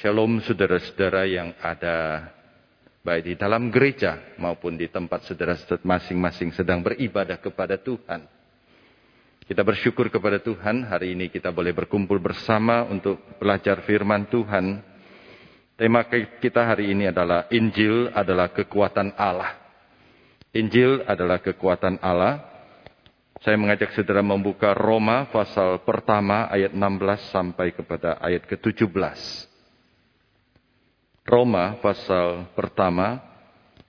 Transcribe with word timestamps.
Shalom 0.00 0.40
saudara-saudara 0.40 1.28
yang 1.28 1.52
ada 1.60 2.24
baik 3.04 3.20
di 3.20 3.34
dalam 3.36 3.68
gereja 3.68 4.32
maupun 4.40 4.72
di 4.72 4.88
tempat 4.88 5.28
saudara-saudara 5.28 5.84
masing-masing 5.84 6.56
sedang 6.56 6.80
beribadah 6.80 7.36
kepada 7.36 7.76
Tuhan. 7.76 8.24
Kita 9.44 9.60
bersyukur 9.60 10.08
kepada 10.08 10.40
Tuhan 10.40 10.88
hari 10.88 11.12
ini 11.12 11.28
kita 11.28 11.52
boleh 11.52 11.76
berkumpul 11.76 12.16
bersama 12.16 12.88
untuk 12.88 13.20
belajar 13.36 13.84
firman 13.84 14.24
Tuhan. 14.32 14.80
Tema 15.76 16.08
kita 16.40 16.64
hari 16.64 16.96
ini 16.96 17.12
adalah 17.12 17.44
Injil 17.52 18.08
adalah 18.16 18.56
kekuatan 18.56 19.12
Allah. 19.20 19.52
Injil 20.56 21.04
adalah 21.04 21.44
kekuatan 21.44 22.00
Allah. 22.00 22.40
Saya 23.44 23.60
mengajak 23.60 23.92
saudara 23.92 24.24
membuka 24.24 24.72
Roma 24.72 25.28
pasal 25.28 25.84
pertama 25.84 26.48
ayat 26.48 26.72
16 26.72 27.36
sampai 27.36 27.76
kepada 27.76 28.16
ayat 28.24 28.48
ke-17. 28.48 29.49
Roma 31.30 31.78
pasal 31.78 32.50
pertama 32.58 33.22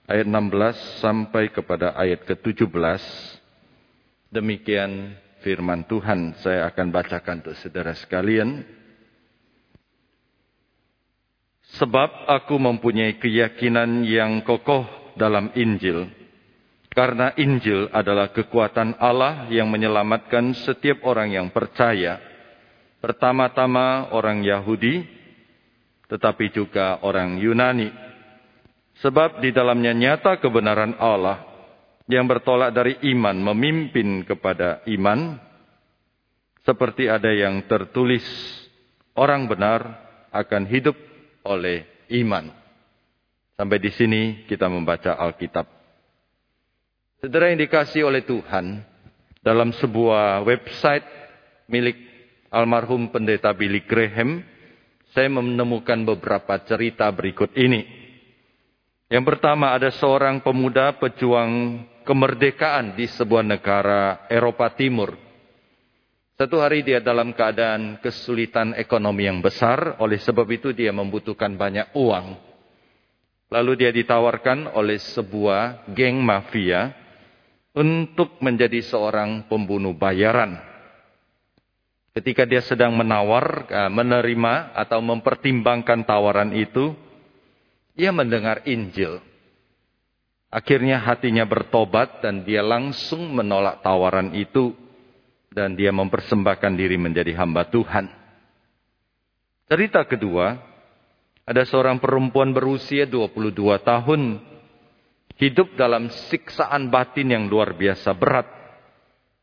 ayat 0.06 0.30
16 0.30 1.02
sampai 1.02 1.50
kepada 1.50 1.90
ayat 1.98 2.22
ke-17. 2.22 2.70
Demikian 4.30 5.18
firman 5.42 5.82
Tuhan 5.90 6.38
saya 6.38 6.70
akan 6.70 6.94
bacakan 6.94 7.42
untuk 7.42 7.58
saudara 7.58 7.98
sekalian. 7.98 8.62
Sebab 11.82 12.30
aku 12.30 12.62
mempunyai 12.62 13.18
keyakinan 13.18 14.06
yang 14.06 14.46
kokoh 14.46 14.86
dalam 15.18 15.50
Injil. 15.58 16.14
Karena 16.94 17.34
Injil 17.34 17.90
adalah 17.90 18.30
kekuatan 18.30 19.02
Allah 19.02 19.50
yang 19.50 19.66
menyelamatkan 19.66 20.54
setiap 20.62 21.02
orang 21.02 21.34
yang 21.34 21.50
percaya. 21.50 22.22
Pertama-tama 23.02 24.14
orang 24.14 24.46
Yahudi, 24.46 25.21
tetapi 26.12 26.52
juga 26.52 27.00
orang 27.00 27.40
Yunani. 27.40 27.88
Sebab 29.00 29.40
di 29.40 29.48
dalamnya 29.48 29.96
nyata 29.96 30.36
kebenaran 30.36 30.92
Allah 31.00 31.40
yang 32.04 32.28
bertolak 32.28 32.76
dari 32.76 33.00
iman 33.16 33.32
memimpin 33.40 34.20
kepada 34.28 34.84
iman. 34.92 35.40
Seperti 36.62 37.08
ada 37.08 37.32
yang 37.32 37.64
tertulis, 37.64 38.22
orang 39.16 39.48
benar 39.48 40.04
akan 40.30 40.68
hidup 40.68 40.94
oleh 41.48 41.88
iman. 42.12 42.52
Sampai 43.56 43.80
di 43.80 43.90
sini 43.90 44.44
kita 44.46 44.68
membaca 44.68 45.16
Alkitab. 45.16 45.66
Saudara 47.18 47.50
yang 47.50 47.58
dikasih 47.58 48.06
oleh 48.06 48.22
Tuhan, 48.22 48.84
dalam 49.42 49.74
sebuah 49.74 50.46
website 50.46 51.06
milik 51.66 51.98
almarhum 52.52 53.10
pendeta 53.10 53.50
Billy 53.50 53.82
Graham, 53.82 54.51
saya 55.12 55.28
menemukan 55.28 56.08
beberapa 56.08 56.56
cerita 56.64 57.08
berikut 57.12 57.52
ini. 57.56 57.84
Yang 59.12 59.24
pertama 59.28 59.76
ada 59.76 59.92
seorang 59.92 60.40
pemuda 60.40 60.96
pejuang 60.96 61.84
kemerdekaan 62.08 62.96
di 62.96 63.04
sebuah 63.04 63.44
negara 63.44 64.24
Eropa 64.32 64.72
Timur. 64.72 65.12
Satu 66.40 66.64
hari 66.64 66.80
dia 66.80 66.98
dalam 66.98 67.36
keadaan 67.36 68.00
kesulitan 68.00 68.72
ekonomi 68.72 69.28
yang 69.28 69.44
besar, 69.44 70.00
oleh 70.00 70.16
sebab 70.16 70.48
itu 70.48 70.72
dia 70.72 70.90
membutuhkan 70.90 71.54
banyak 71.54 71.92
uang. 71.92 72.40
Lalu 73.52 73.84
dia 73.84 73.92
ditawarkan 73.92 74.72
oleh 74.72 74.96
sebuah 74.96 75.92
geng 75.92 76.24
mafia 76.24 76.88
untuk 77.76 78.40
menjadi 78.40 78.80
seorang 78.80 79.44
pembunuh 79.44 79.92
bayaran. 79.92 80.71
Ketika 82.12 82.44
dia 82.44 82.60
sedang 82.60 82.92
menawar, 82.92 83.64
eh, 83.72 83.88
menerima 83.88 84.76
atau 84.76 85.00
mempertimbangkan 85.00 86.04
tawaran 86.04 86.52
itu, 86.52 86.92
ia 87.96 88.12
mendengar 88.12 88.60
Injil. 88.68 89.20
Akhirnya 90.52 91.00
hatinya 91.00 91.48
bertobat 91.48 92.20
dan 92.20 92.44
dia 92.44 92.60
langsung 92.60 93.32
menolak 93.32 93.80
tawaran 93.80 94.36
itu 94.36 94.76
dan 95.48 95.72
dia 95.72 95.88
mempersembahkan 95.88 96.72
diri 96.76 97.00
menjadi 97.00 97.32
hamba 97.40 97.64
Tuhan. 97.72 98.12
Cerita 99.64 100.04
kedua, 100.04 100.60
ada 101.48 101.64
seorang 101.64 101.96
perempuan 101.96 102.52
berusia 102.52 103.08
22 103.08 103.56
tahun 103.80 104.44
hidup 105.40 105.72
dalam 105.80 106.12
siksaan 106.28 106.92
batin 106.92 107.32
yang 107.32 107.44
luar 107.48 107.72
biasa 107.72 108.12
berat 108.12 108.61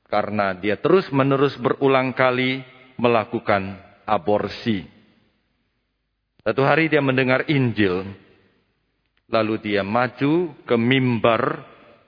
karena 0.10 0.58
dia 0.58 0.76
terus-menerus 0.76 1.56
berulang 1.62 2.12
kali 2.18 2.66
melakukan 2.98 3.78
aborsi. 4.04 4.84
Satu 6.42 6.66
hari 6.66 6.90
dia 6.90 7.00
mendengar 7.00 7.46
Injil, 7.46 8.10
lalu 9.30 9.62
dia 9.62 9.86
maju 9.86 10.50
ke 10.66 10.76
mimbar, 10.76 11.62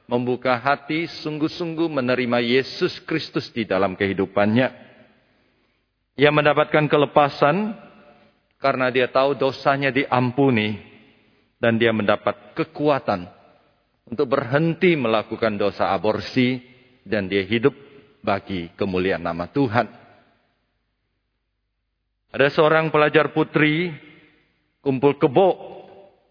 membuka 0.10 0.58
hati 0.58 1.06
sungguh-sungguh 1.06 1.88
menerima 1.88 2.42
Yesus 2.42 2.98
Kristus 3.06 3.54
di 3.54 3.70
dalam 3.70 3.94
kehidupannya. 3.94 4.90
Ia 6.18 6.34
mendapatkan 6.34 6.90
kelepasan 6.90 7.78
karena 8.58 8.90
dia 8.90 9.08
tahu 9.14 9.38
dosanya 9.38 9.94
diampuni 9.94 10.76
dan 11.62 11.78
dia 11.78 11.94
mendapat 11.94 12.58
kekuatan 12.58 13.30
untuk 14.10 14.26
berhenti 14.26 14.98
melakukan 14.98 15.56
dosa 15.56 15.94
aborsi 15.94 16.60
dan 17.06 17.30
dia 17.30 17.46
hidup 17.46 17.91
bagi 18.22 18.70
kemuliaan 18.78 19.22
nama 19.22 19.50
Tuhan. 19.50 19.90
Ada 22.32 22.48
seorang 22.54 22.88
pelajar 22.94 23.36
putri 23.36 23.92
kumpul 24.80 25.20
kebo 25.20 25.50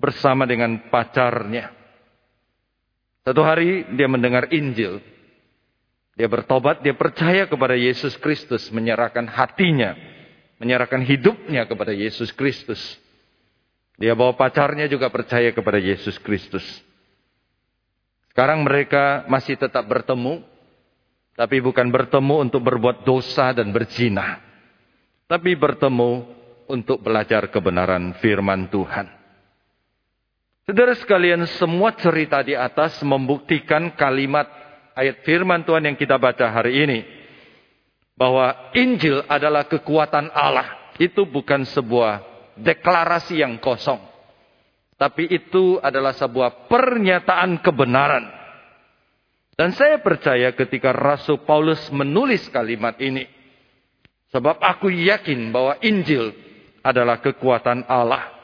bersama 0.01 0.49
dengan 0.49 0.89
pacarnya. 0.89 1.77
Satu 3.21 3.45
hari 3.45 3.85
dia 3.95 4.09
mendengar 4.09 4.49
Injil. 4.49 5.05
Dia 6.17 6.27
bertobat, 6.27 6.81
dia 6.81 6.97
percaya 6.97 7.47
kepada 7.47 7.77
Yesus 7.77 8.17
Kristus, 8.17 8.69
menyerahkan 8.73 9.25
hatinya, 9.29 9.97
menyerahkan 10.61 11.01
hidupnya 11.05 11.65
kepada 11.65 11.93
Yesus 11.93 12.33
Kristus. 12.33 12.81
Dia 14.01 14.17
bawa 14.17 14.33
pacarnya 14.37 14.89
juga 14.89 15.13
percaya 15.13 15.53
kepada 15.53 15.77
Yesus 15.77 16.17
Kristus. 16.21 16.65
Sekarang 18.33 18.65
mereka 18.65 19.29
masih 19.29 19.61
tetap 19.61 19.85
bertemu, 19.85 20.45
tapi 21.41 21.65
bukan 21.65 21.89
bertemu 21.89 22.45
untuk 22.45 22.61
berbuat 22.61 23.01
dosa 23.01 23.57
dan 23.57 23.73
berzina. 23.73 24.45
Tapi 25.25 25.57
bertemu 25.57 26.29
untuk 26.69 27.01
belajar 27.01 27.49
kebenaran 27.49 28.13
firman 28.21 28.69
Tuhan. 28.69 29.09
Saudara 30.69 30.93
sekalian, 30.93 31.49
semua 31.57 31.97
cerita 31.97 32.45
di 32.45 32.53
atas 32.53 33.01
membuktikan 33.01 33.97
kalimat 33.97 34.53
ayat 34.93 35.25
firman 35.25 35.65
Tuhan 35.65 35.89
yang 35.89 35.97
kita 35.97 36.21
baca 36.21 36.45
hari 36.53 36.77
ini. 36.77 37.01
Bahwa 38.21 38.77
Injil 38.77 39.25
adalah 39.25 39.65
kekuatan 39.65 40.29
Allah. 40.37 40.93
Itu 41.01 41.25
bukan 41.25 41.65
sebuah 41.65 42.21
deklarasi 42.61 43.41
yang 43.41 43.57
kosong. 43.65 44.05
Tapi 45.01 45.25
itu 45.33 45.81
adalah 45.81 46.13
sebuah 46.13 46.69
pernyataan 46.69 47.65
kebenaran 47.65 48.40
dan 49.61 49.77
saya 49.77 50.01
percaya 50.01 50.57
ketika 50.57 50.89
Rasul 50.89 51.45
Paulus 51.45 51.85
menulis 51.93 52.49
kalimat 52.49 52.97
ini. 52.97 53.29
Sebab 54.33 54.57
aku 54.57 54.89
yakin 54.89 55.53
bahwa 55.53 55.77
Injil 55.85 56.33
adalah 56.81 57.21
kekuatan 57.21 57.85
Allah. 57.85 58.41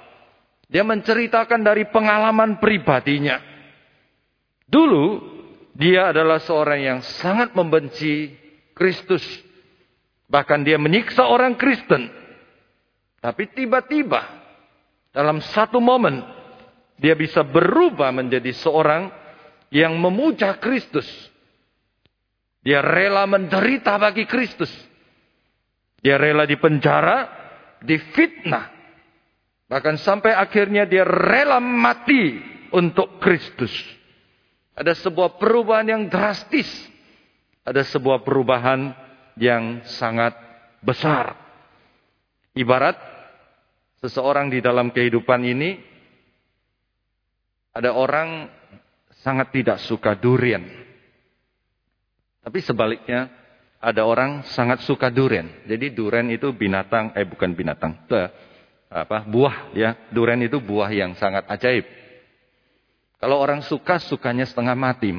Dia 0.69 0.84
menceritakan 0.84 1.65
dari 1.65 1.88
pengalaman 1.88 2.60
pribadinya. 2.60 3.41
Dulu 4.69 5.25
dia 5.72 6.12
adalah 6.12 6.37
seorang 6.37 6.84
yang 6.84 7.00
sangat 7.00 7.56
membenci 7.56 8.37
Kristus. 8.76 9.25
Bahkan 10.28 10.69
dia 10.69 10.76
menyiksa 10.76 11.25
orang 11.25 11.56
Kristen. 11.56 12.12
Tapi 13.25 13.56
tiba-tiba 13.56 14.21
dalam 15.16 15.40
satu 15.40 15.81
momen 15.81 16.20
dia 17.00 17.17
bisa 17.17 17.40
berubah 17.40 18.12
menjadi 18.12 18.52
seorang 18.52 19.25
yang 19.70 19.98
memuja 19.98 20.56
Kristus. 20.58 21.06
Dia 22.66 22.82
rela 22.82 23.26
menderita 23.30 23.94
bagi 23.98 24.26
Kristus. 24.26 24.70
Dia 26.02 26.18
rela 26.18 26.42
dipenjara, 26.46 27.30
difitnah. 27.82 28.74
Bahkan 29.66 29.98
sampai 29.98 30.34
akhirnya 30.34 30.86
dia 30.86 31.06
rela 31.06 31.62
mati 31.62 32.38
untuk 32.74 33.18
Kristus. 33.22 33.70
Ada 34.74 34.94
sebuah 34.98 35.38
perubahan 35.38 35.86
yang 35.86 36.02
drastis. 36.10 36.68
Ada 37.66 37.82
sebuah 37.86 38.22
perubahan 38.22 38.94
yang 39.38 39.82
sangat 39.86 40.34
besar. 40.82 41.34
Ibarat 42.54 42.96
seseorang 44.00 44.50
di 44.50 44.62
dalam 44.62 44.94
kehidupan 44.94 45.40
ini 45.44 45.76
ada 47.76 47.92
orang 47.92 48.48
sangat 49.26 49.50
tidak 49.50 49.82
suka 49.82 50.14
durian. 50.14 50.62
Tapi 52.46 52.62
sebaliknya, 52.62 53.26
ada 53.82 54.06
orang 54.06 54.46
sangat 54.55 54.87
suka 54.87 55.11
durian. 55.11 55.50
Jadi 55.67 55.90
durian 55.90 56.31
itu 56.31 56.55
binatang, 56.55 57.11
eh 57.19 57.26
bukan 57.26 57.50
binatang, 57.58 58.06
apa 58.87 59.26
buah 59.26 59.75
ya. 59.75 59.99
Duren 60.14 60.46
itu 60.46 60.62
buah 60.62 60.94
yang 60.94 61.19
sangat 61.19 61.43
ajaib. 61.50 61.82
Kalau 63.19 63.43
orang 63.43 63.67
suka 63.67 63.99
sukanya 63.99 64.46
setengah 64.46 64.78
mati, 64.78 65.11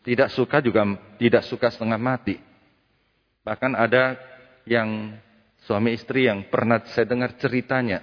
tidak 0.00 0.32
suka 0.32 0.64
juga 0.64 0.88
tidak 1.20 1.44
suka 1.44 1.68
setengah 1.68 2.00
mati. 2.00 2.40
Bahkan 3.42 3.72
ada 3.76 4.16
yang 4.64 5.18
suami 5.66 5.92
istri 5.92 6.30
yang 6.30 6.48
pernah 6.48 6.80
saya 6.88 7.04
dengar 7.04 7.36
ceritanya. 7.36 8.00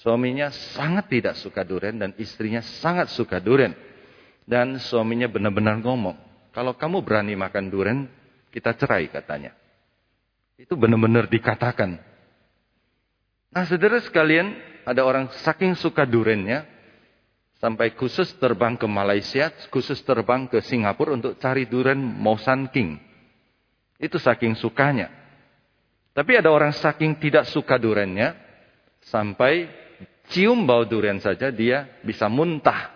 Suaminya 0.00 0.52
sangat 0.76 1.08
tidak 1.08 1.34
suka 1.40 1.64
duren 1.64 1.96
dan 1.96 2.12
istrinya 2.20 2.60
sangat 2.60 3.10
suka 3.12 3.40
duren. 3.40 3.85
Dan 4.46 4.78
suaminya 4.78 5.26
benar-benar 5.26 5.82
ngomong, 5.82 6.14
kalau 6.54 6.78
kamu 6.78 7.02
berani 7.02 7.34
makan 7.34 7.66
duren, 7.66 8.06
kita 8.54 8.72
cerai 8.78 9.10
katanya. 9.10 9.52
Itu 10.56 10.78
benar-benar 10.78 11.26
dikatakan. 11.26 11.98
Nah 13.52 13.64
saudara 13.66 14.00
sekalian, 14.00 14.56
ada 14.86 15.02
orang 15.02 15.28
saking 15.44 15.74
suka 15.74 16.06
durennya, 16.06 16.64
sampai 17.58 17.92
khusus 17.98 18.32
terbang 18.38 18.78
ke 18.78 18.86
Malaysia, 18.88 19.52
khusus 19.68 20.00
terbang 20.00 20.48
ke 20.48 20.62
Singapura 20.64 21.18
untuk 21.18 21.36
cari 21.36 21.66
duren 21.68 21.98
Mausan 21.98 22.70
King. 22.72 22.96
Itu 24.00 24.16
saking 24.16 24.56
sukanya. 24.56 25.12
Tapi 26.16 26.40
ada 26.40 26.48
orang 26.48 26.72
saking 26.72 27.20
tidak 27.20 27.44
suka 27.52 27.76
durennya, 27.76 28.32
sampai 29.04 29.68
cium 30.32 30.64
bau 30.64 30.88
duren 30.88 31.20
saja 31.20 31.52
dia 31.52 32.00
bisa 32.00 32.32
muntah. 32.32 32.95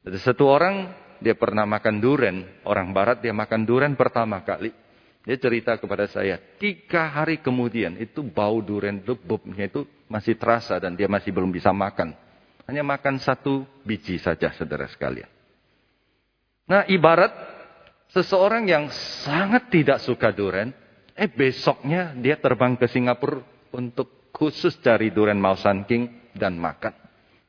Ada 0.00 0.32
satu 0.32 0.48
orang 0.48 0.88
dia 1.20 1.36
pernah 1.36 1.68
makan 1.68 2.00
duren, 2.00 2.48
orang 2.64 2.96
barat 2.96 3.20
dia 3.20 3.36
makan 3.36 3.68
duren 3.68 3.92
pertama 3.92 4.40
kali. 4.40 4.72
Dia 5.20 5.36
cerita 5.36 5.76
kepada 5.76 6.08
saya, 6.08 6.40
tiga 6.56 7.12
hari 7.12 7.44
kemudian 7.44 8.00
itu 8.00 8.24
bau 8.24 8.64
duren 8.64 9.04
lebubnya 9.04 9.68
itu 9.68 9.84
masih 10.08 10.40
terasa 10.40 10.80
dan 10.80 10.96
dia 10.96 11.12
masih 11.12 11.28
belum 11.28 11.52
bisa 11.52 11.76
makan. 11.76 12.16
Hanya 12.64 12.80
makan 12.80 13.20
satu 13.20 13.68
biji 13.84 14.16
saja 14.16 14.48
saudara 14.56 14.88
sekalian. 14.88 15.28
Nah 16.64 16.88
ibarat 16.88 17.36
seseorang 18.16 18.64
yang 18.64 18.88
sangat 19.20 19.68
tidak 19.68 20.00
suka 20.00 20.32
duren, 20.32 20.72
eh 21.12 21.28
besoknya 21.28 22.16
dia 22.16 22.40
terbang 22.40 22.80
ke 22.80 22.88
Singapura 22.88 23.44
untuk 23.76 24.32
khusus 24.32 24.80
cari 24.80 25.12
duren 25.12 25.36
Mausan 25.36 25.84
King 25.84 26.32
dan 26.32 26.56
makan. 26.56 26.96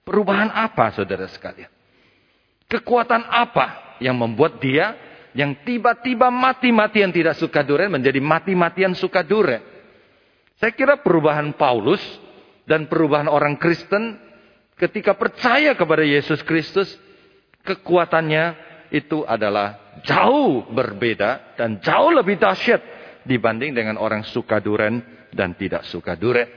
Perubahan 0.04 0.51
apa 0.51 0.92
saudara 0.92 1.24
sekalian? 1.31 1.71
Kekuatan 2.71 3.27
apa 3.27 4.00
yang 4.00 4.15
membuat 4.15 4.63
dia 4.63 4.95
yang 5.35 5.59
tiba-tiba 5.68 6.31
mati-matian 6.31 7.12
tidak 7.12 7.35
suka 7.35 7.68
duren 7.68 7.91
menjadi 7.91 8.23
mati-matian 8.23 8.95
suka 8.95 9.27
duren? 9.27 9.59
Saya 10.56 10.71
kira 10.71 11.03
perubahan 11.03 11.51
Paulus 11.59 12.00
dan 12.63 12.88
perubahan 12.88 13.27
orang 13.27 13.59
Kristen 13.59 14.15
ketika 14.79 15.19
percaya 15.19 15.75
kepada 15.75 16.07
Yesus 16.07 16.39
Kristus, 16.47 16.95
kekuatannya 17.68 18.56
itu 18.95 19.27
adalah 19.27 20.00
jauh 20.07 20.63
berbeda 20.71 21.59
dan 21.59 21.83
jauh 21.83 22.15
lebih 22.15 22.39
dahsyat 22.39 22.79
dibanding 23.27 23.75
dengan 23.75 24.00
orang 24.00 24.23
suka 24.23 24.63
duren 24.63 25.03
dan 25.35 25.59
tidak 25.59 25.83
suka 25.91 26.15
duren. 26.15 26.47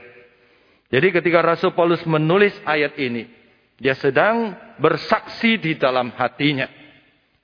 Jadi 0.89 1.11
ketika 1.11 1.43
Rasul 1.43 1.73
Paulus 1.75 2.01
menulis 2.07 2.53
ayat 2.63 2.95
ini, 2.95 3.27
dia 3.81 3.97
sedang 3.97 4.53
bersaksi 4.79 5.59
di 5.59 5.75
dalam 5.75 6.13
hatinya. 6.15 6.67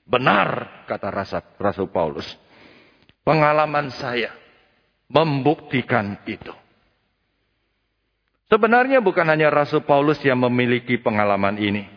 Benar, 0.08 0.84
kata 0.90 1.08
Rasul 1.60 1.88
Paulus. 1.92 2.28
Pengalaman 3.22 3.94
saya 3.94 4.34
membuktikan 5.12 6.20
itu. 6.26 6.52
Sebenarnya 8.52 9.00
bukan 9.00 9.24
hanya 9.28 9.48
Rasul 9.48 9.84
Paulus 9.88 10.20
yang 10.24 10.44
memiliki 10.44 11.00
pengalaman 11.00 11.56
ini. 11.56 11.88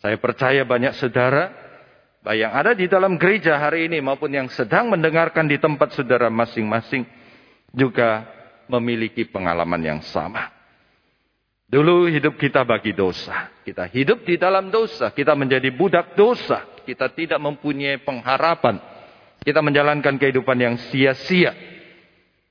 Saya 0.00 0.16
percaya 0.16 0.64
banyak 0.64 0.96
saudara 0.96 1.52
yang 2.30 2.54
ada 2.54 2.72
di 2.72 2.86
dalam 2.86 3.18
gereja 3.18 3.58
hari 3.58 3.90
ini 3.90 3.98
maupun 3.98 4.30
yang 4.30 4.46
sedang 4.52 4.88
mendengarkan 4.92 5.50
di 5.50 5.58
tempat 5.58 5.92
saudara 5.92 6.30
masing-masing 6.30 7.02
juga 7.74 8.24
memiliki 8.70 9.26
pengalaman 9.26 9.80
yang 9.82 10.00
sama. 10.04 10.51
Dulu 11.72 12.04
hidup 12.04 12.36
kita 12.36 12.68
bagi 12.68 12.92
dosa. 12.92 13.48
Kita 13.64 13.88
hidup 13.88 14.28
di 14.28 14.36
dalam 14.36 14.68
dosa. 14.68 15.08
Kita 15.08 15.32
menjadi 15.32 15.72
budak 15.72 16.12
dosa. 16.12 16.68
Kita 16.84 17.08
tidak 17.08 17.40
mempunyai 17.40 17.96
pengharapan. 18.04 18.76
Kita 19.40 19.64
menjalankan 19.64 20.20
kehidupan 20.20 20.60
yang 20.60 20.76
sia-sia. 20.92 21.56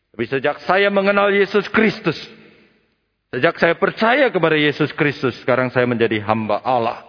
Tapi 0.10 0.26
sejak 0.26 0.66
saya 0.66 0.90
mengenal 0.90 1.30
Yesus 1.30 1.70
Kristus. 1.70 2.18
Sejak 3.30 3.62
saya 3.62 3.78
percaya 3.78 4.26
kepada 4.34 4.58
Yesus 4.58 4.90
Kristus. 4.98 5.38
Sekarang 5.38 5.70
saya 5.70 5.86
menjadi 5.86 6.18
hamba 6.26 6.58
Allah. 6.66 7.06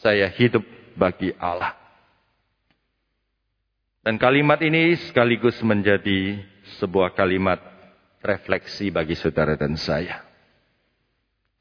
Saya 0.00 0.32
hidup 0.32 0.64
bagi 0.96 1.36
Allah. 1.36 1.76
Dan 4.00 4.16
kalimat 4.16 4.56
ini 4.64 4.96
sekaligus 5.04 5.60
menjadi 5.60 6.40
sebuah 6.80 7.12
kalimat 7.12 7.60
refleksi 8.24 8.88
bagi 8.88 9.14
saudara 9.14 9.52
dan 9.52 9.76
saya. 9.76 10.31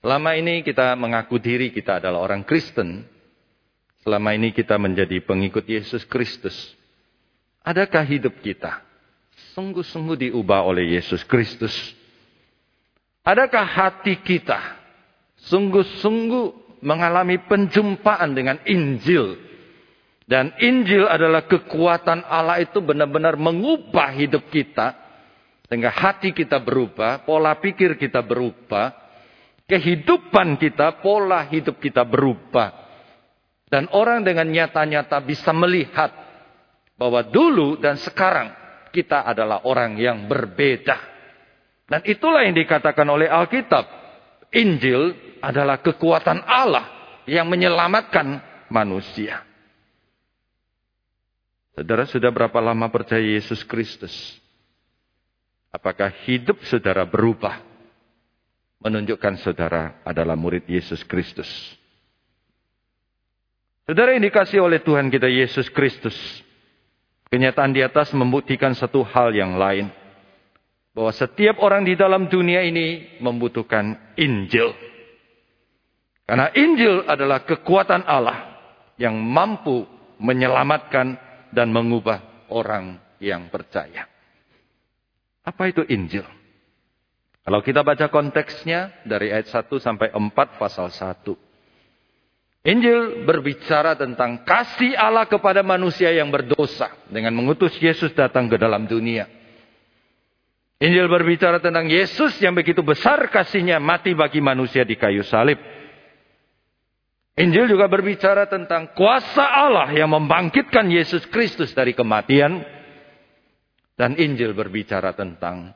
Selama 0.01 0.33
ini 0.33 0.65
kita 0.65 0.97
mengaku 0.97 1.37
diri 1.37 1.69
kita 1.69 2.01
adalah 2.01 2.25
orang 2.25 2.41
Kristen. 2.41 3.05
Selama 4.01 4.33
ini 4.33 4.49
kita 4.49 4.81
menjadi 4.81 5.21
pengikut 5.21 5.61
Yesus 5.69 6.01
Kristus. 6.09 6.73
Adakah 7.61 8.01
hidup 8.01 8.41
kita 8.41 8.81
sungguh-sungguh 9.53 10.29
diubah 10.29 10.65
oleh 10.65 10.97
Yesus 10.97 11.21
Kristus? 11.21 11.73
Adakah 13.21 13.61
hati 13.61 14.17
kita 14.17 14.57
sungguh-sungguh 15.45 16.81
mengalami 16.81 17.37
penjumpaan 17.45 18.33
dengan 18.33 18.57
Injil? 18.65 19.37
Dan 20.25 20.49
Injil 20.57 21.05
adalah 21.05 21.45
kekuatan 21.45 22.25
Allah 22.25 22.65
itu 22.65 22.81
benar-benar 22.81 23.37
mengubah 23.37 24.17
hidup 24.17 24.49
kita. 24.49 24.97
Sehingga 25.69 25.93
hati 25.93 26.33
kita 26.33 26.57
berubah, 26.57 27.21
pola 27.21 27.53
pikir 27.61 28.01
kita 28.01 28.25
berubah, 28.25 29.00
kehidupan 29.71 30.59
kita, 30.59 30.99
pola 30.99 31.47
hidup 31.47 31.79
kita 31.79 32.03
berubah. 32.03 32.75
Dan 33.71 33.87
orang 33.95 34.27
dengan 34.27 34.51
nyata-nyata 34.51 35.23
bisa 35.23 35.55
melihat 35.55 36.11
bahwa 36.99 37.23
dulu 37.23 37.79
dan 37.79 37.95
sekarang 37.95 38.51
kita 38.91 39.23
adalah 39.23 39.63
orang 39.63 39.95
yang 39.95 40.27
berbeda. 40.27 40.99
Dan 41.87 42.03
itulah 42.03 42.43
yang 42.43 42.51
dikatakan 42.51 43.07
oleh 43.07 43.31
Alkitab. 43.31 43.87
Injil 44.51 45.15
adalah 45.39 45.79
kekuatan 45.79 46.43
Allah 46.43 47.15
yang 47.23 47.47
menyelamatkan 47.47 48.43
manusia. 48.67 49.39
Saudara 51.71 52.03
sudah 52.03 52.27
berapa 52.27 52.59
lama 52.59 52.91
percaya 52.91 53.23
Yesus 53.23 53.63
Kristus? 53.63 54.11
Apakah 55.71 56.11
hidup 56.27 56.59
saudara 56.67 57.07
berubah? 57.07 57.70
Menunjukkan 58.81 59.39
saudara 59.45 60.01
adalah 60.01 60.33
murid 60.33 60.65
Yesus 60.65 61.05
Kristus. 61.05 61.47
Saudara 63.85 64.13
yang 64.17 64.25
dikasih 64.25 64.61
oleh 64.61 64.81
Tuhan 64.81 65.13
kita 65.13 65.29
Yesus 65.29 65.69
Kristus. 65.69 66.15
Kenyataan 67.31 67.71
di 67.71 67.79
atas 67.79 68.11
membuktikan 68.11 68.75
satu 68.75 69.05
hal 69.07 69.31
yang 69.31 69.55
lain. 69.55 69.87
Bahwa 70.91 71.13
setiap 71.15 71.63
orang 71.63 71.87
di 71.87 71.95
dalam 71.95 72.27
dunia 72.27 72.59
ini 72.67 73.17
membutuhkan 73.23 73.95
Injil. 74.19 74.75
Karena 76.27 76.51
Injil 76.51 77.07
adalah 77.07 77.47
kekuatan 77.47 78.03
Allah 78.03 78.59
yang 78.99 79.15
mampu 79.15 79.87
menyelamatkan 80.19 81.15
dan 81.55 81.71
mengubah 81.71 82.47
orang 82.51 82.99
yang 83.23 83.47
percaya. 83.47 84.07
Apa 85.41 85.71
itu 85.71 85.81
Injil? 85.87 86.23
Kalau 87.41 87.59
kita 87.65 87.81
baca 87.81 88.05
konteksnya 88.13 89.01
dari 89.01 89.33
ayat 89.33 89.49
1 89.49 89.65
sampai 89.81 90.13
4 90.13 90.61
pasal 90.61 90.93
1. 90.93 91.33
Injil 92.61 93.25
berbicara 93.25 93.97
tentang 93.97 94.45
kasih 94.45 94.93
Allah 94.93 95.25
kepada 95.25 95.65
manusia 95.65 96.13
yang 96.13 96.29
berdosa 96.29 96.93
dengan 97.09 97.33
mengutus 97.33 97.73
Yesus 97.81 98.13
datang 98.13 98.45
ke 98.45 98.61
dalam 98.61 98.85
dunia. 98.85 99.25
Injil 100.77 101.09
berbicara 101.09 101.57
tentang 101.57 101.89
Yesus 101.89 102.37
yang 102.37 102.53
begitu 102.53 102.85
besar 102.85 103.17
kasihnya 103.33 103.81
mati 103.81 104.13
bagi 104.13 104.41
manusia 104.41 104.85
di 104.85 104.93
kayu 104.93 105.25
salib. 105.25 105.57
Injil 107.33 107.65
juga 107.65 107.89
berbicara 107.89 108.45
tentang 108.45 108.93
kuasa 108.93 109.41
Allah 109.41 109.89
yang 109.89 110.13
membangkitkan 110.13 110.85
Yesus 110.93 111.25
Kristus 111.33 111.73
dari 111.73 111.97
kematian. 111.97 112.61
Dan 113.97 114.17
Injil 114.17 114.53
berbicara 114.53 115.13
tentang 115.13 115.73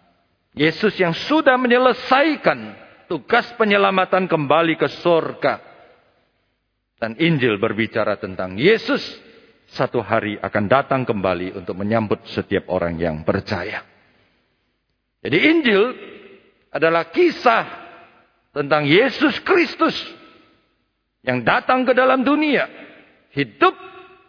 Yesus 0.55 0.95
yang 0.95 1.12
sudah 1.12 1.59
menyelesaikan 1.59 2.79
tugas 3.12 3.43
penyelamatan 3.59 4.25
kembali 4.25 4.79
ke 4.79 4.88
surga. 5.03 5.59
Dan 6.95 7.19
Injil 7.19 7.59
berbicara 7.59 8.15
tentang 8.15 8.55
Yesus 8.55 9.03
satu 9.75 10.00
hari 10.00 10.39
akan 10.39 10.63
datang 10.71 11.03
kembali 11.03 11.59
untuk 11.59 11.75
menyambut 11.75 12.24
setiap 12.31 12.71
orang 12.71 12.95
yang 12.95 13.27
percaya. 13.27 13.83
Jadi 15.19 15.38
Injil 15.43 15.83
adalah 16.71 17.12
kisah 17.12 17.65
tentang 18.55 18.88
Yesus 18.88 19.35
Kristus 19.43 19.95
yang 21.27 21.43
datang 21.43 21.83
ke 21.83 21.91
dalam 21.91 22.24
dunia, 22.24 22.63
hidup, 23.35 23.75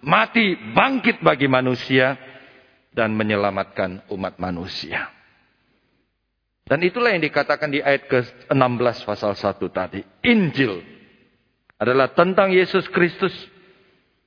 mati, 0.02 0.58
bangkit 0.74 1.22
bagi 1.22 1.46
manusia 1.46 2.18
dan 2.90 3.14
menyelamatkan 3.14 4.10
umat 4.10 4.40
manusia. 4.42 5.15
Dan 6.66 6.82
itulah 6.82 7.14
yang 7.14 7.22
dikatakan 7.22 7.70
di 7.70 7.78
ayat 7.78 8.10
ke-16 8.10 8.96
pasal 9.06 9.38
1 9.38 9.62
tadi. 9.70 10.02
Injil 10.26 10.82
adalah 11.78 12.10
tentang 12.10 12.50
Yesus 12.50 12.90
Kristus 12.90 13.30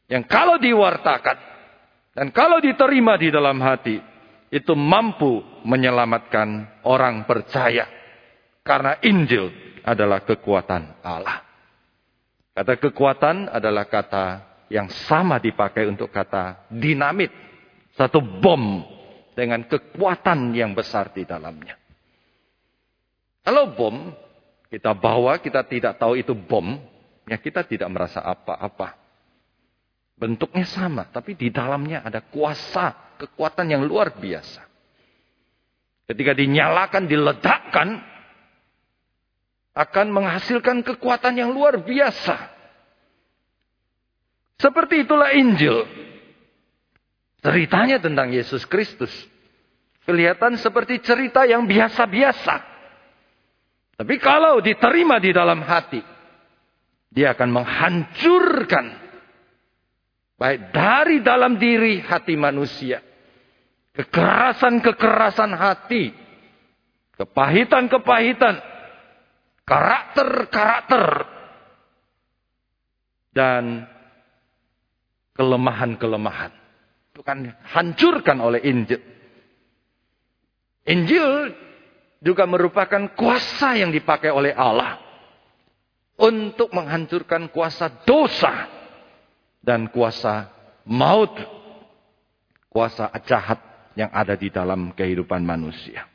yang 0.08 0.24
kalau 0.24 0.56
diwartakan 0.56 1.38
dan 2.16 2.32
kalau 2.32 2.64
diterima 2.64 3.20
di 3.20 3.28
dalam 3.28 3.60
hati 3.60 4.00
itu 4.56 4.72
mampu 4.72 5.44
menyelamatkan 5.68 6.80
orang 6.88 7.28
percaya 7.28 7.92
karena 8.64 8.96
Injil 9.04 9.52
adalah 9.84 10.24
kekuatan 10.24 11.04
Allah. 11.04 11.44
Kata 12.56 12.76
kekuatan 12.76 13.52
adalah 13.52 13.88
kata 13.88 14.26
yang 14.68 14.88
sama 15.10 15.40
dipakai 15.40 15.88
untuk 15.88 16.08
kata 16.12 16.72
dinamit. 16.72 17.32
Satu 17.96 18.24
bom 18.24 18.84
dengan 19.36 19.64
kekuatan 19.68 20.56
yang 20.56 20.72
besar 20.72 21.12
di 21.12 21.24
dalamnya. 21.24 21.79
Kalau 23.44 23.74
bom 23.74 24.12
kita 24.70 24.94
bawa, 24.94 25.42
kita 25.42 25.66
tidak 25.66 25.98
tahu 25.98 26.14
itu 26.20 26.38
bom, 26.38 26.78
ya 27.26 27.42
kita 27.42 27.66
tidak 27.66 27.90
merasa 27.90 28.22
apa-apa. 28.22 28.94
Bentuknya 30.20 30.68
sama, 30.68 31.10
tapi 31.10 31.34
di 31.34 31.50
dalamnya 31.50 32.06
ada 32.06 32.22
kuasa, 32.22 33.18
kekuatan 33.18 33.72
yang 33.72 33.88
luar 33.88 34.14
biasa. 34.20 34.62
Ketika 36.06 36.38
dinyalakan, 36.38 37.10
diledakkan, 37.10 37.90
akan 39.74 40.08
menghasilkan 40.12 40.84
kekuatan 40.84 41.40
yang 41.40 41.50
luar 41.56 41.80
biasa. 41.80 42.36
Seperti 44.60 45.08
itulah 45.08 45.32
Injil. 45.32 45.88
Ceritanya 47.40 48.04
tentang 48.04 48.36
Yesus 48.36 48.68
Kristus. 48.68 49.12
Kelihatan 50.04 50.60
seperti 50.60 51.00
cerita 51.00 51.48
yang 51.48 51.64
biasa-biasa. 51.64 52.79
Tapi 54.00 54.16
kalau 54.16 54.64
diterima 54.64 55.20
di 55.20 55.36
dalam 55.36 55.60
hati, 55.60 56.00
dia 57.12 57.36
akan 57.36 57.50
menghancurkan 57.52 58.86
baik 60.40 60.72
dari 60.72 61.20
dalam 61.20 61.60
diri 61.60 62.00
hati 62.00 62.40
manusia, 62.40 63.04
kekerasan-kekerasan 64.00 65.52
hati, 65.52 66.16
kepahitan-kepahitan, 67.20 68.56
karakter-karakter, 69.68 71.06
dan 73.36 73.84
kelemahan-kelemahan. 75.36 76.56
Bukan 77.12 77.52
hancurkan 77.68 78.40
oleh 78.40 78.64
Injil. 78.64 79.04
Injil 80.88 81.52
juga 82.20 82.44
merupakan 82.44 83.16
kuasa 83.16 83.80
yang 83.80 83.92
dipakai 83.96 84.32
oleh 84.32 84.52
Allah 84.52 85.00
untuk 86.20 86.72
menghancurkan 86.76 87.48
kuasa 87.48 87.88
dosa 88.04 88.68
dan 89.64 89.88
kuasa 89.88 90.52
maut, 90.84 91.32
kuasa 92.68 93.08
jahat 93.24 93.60
yang 93.96 94.12
ada 94.12 94.36
di 94.36 94.52
dalam 94.52 94.92
kehidupan 94.92 95.44
manusia. 95.44 96.08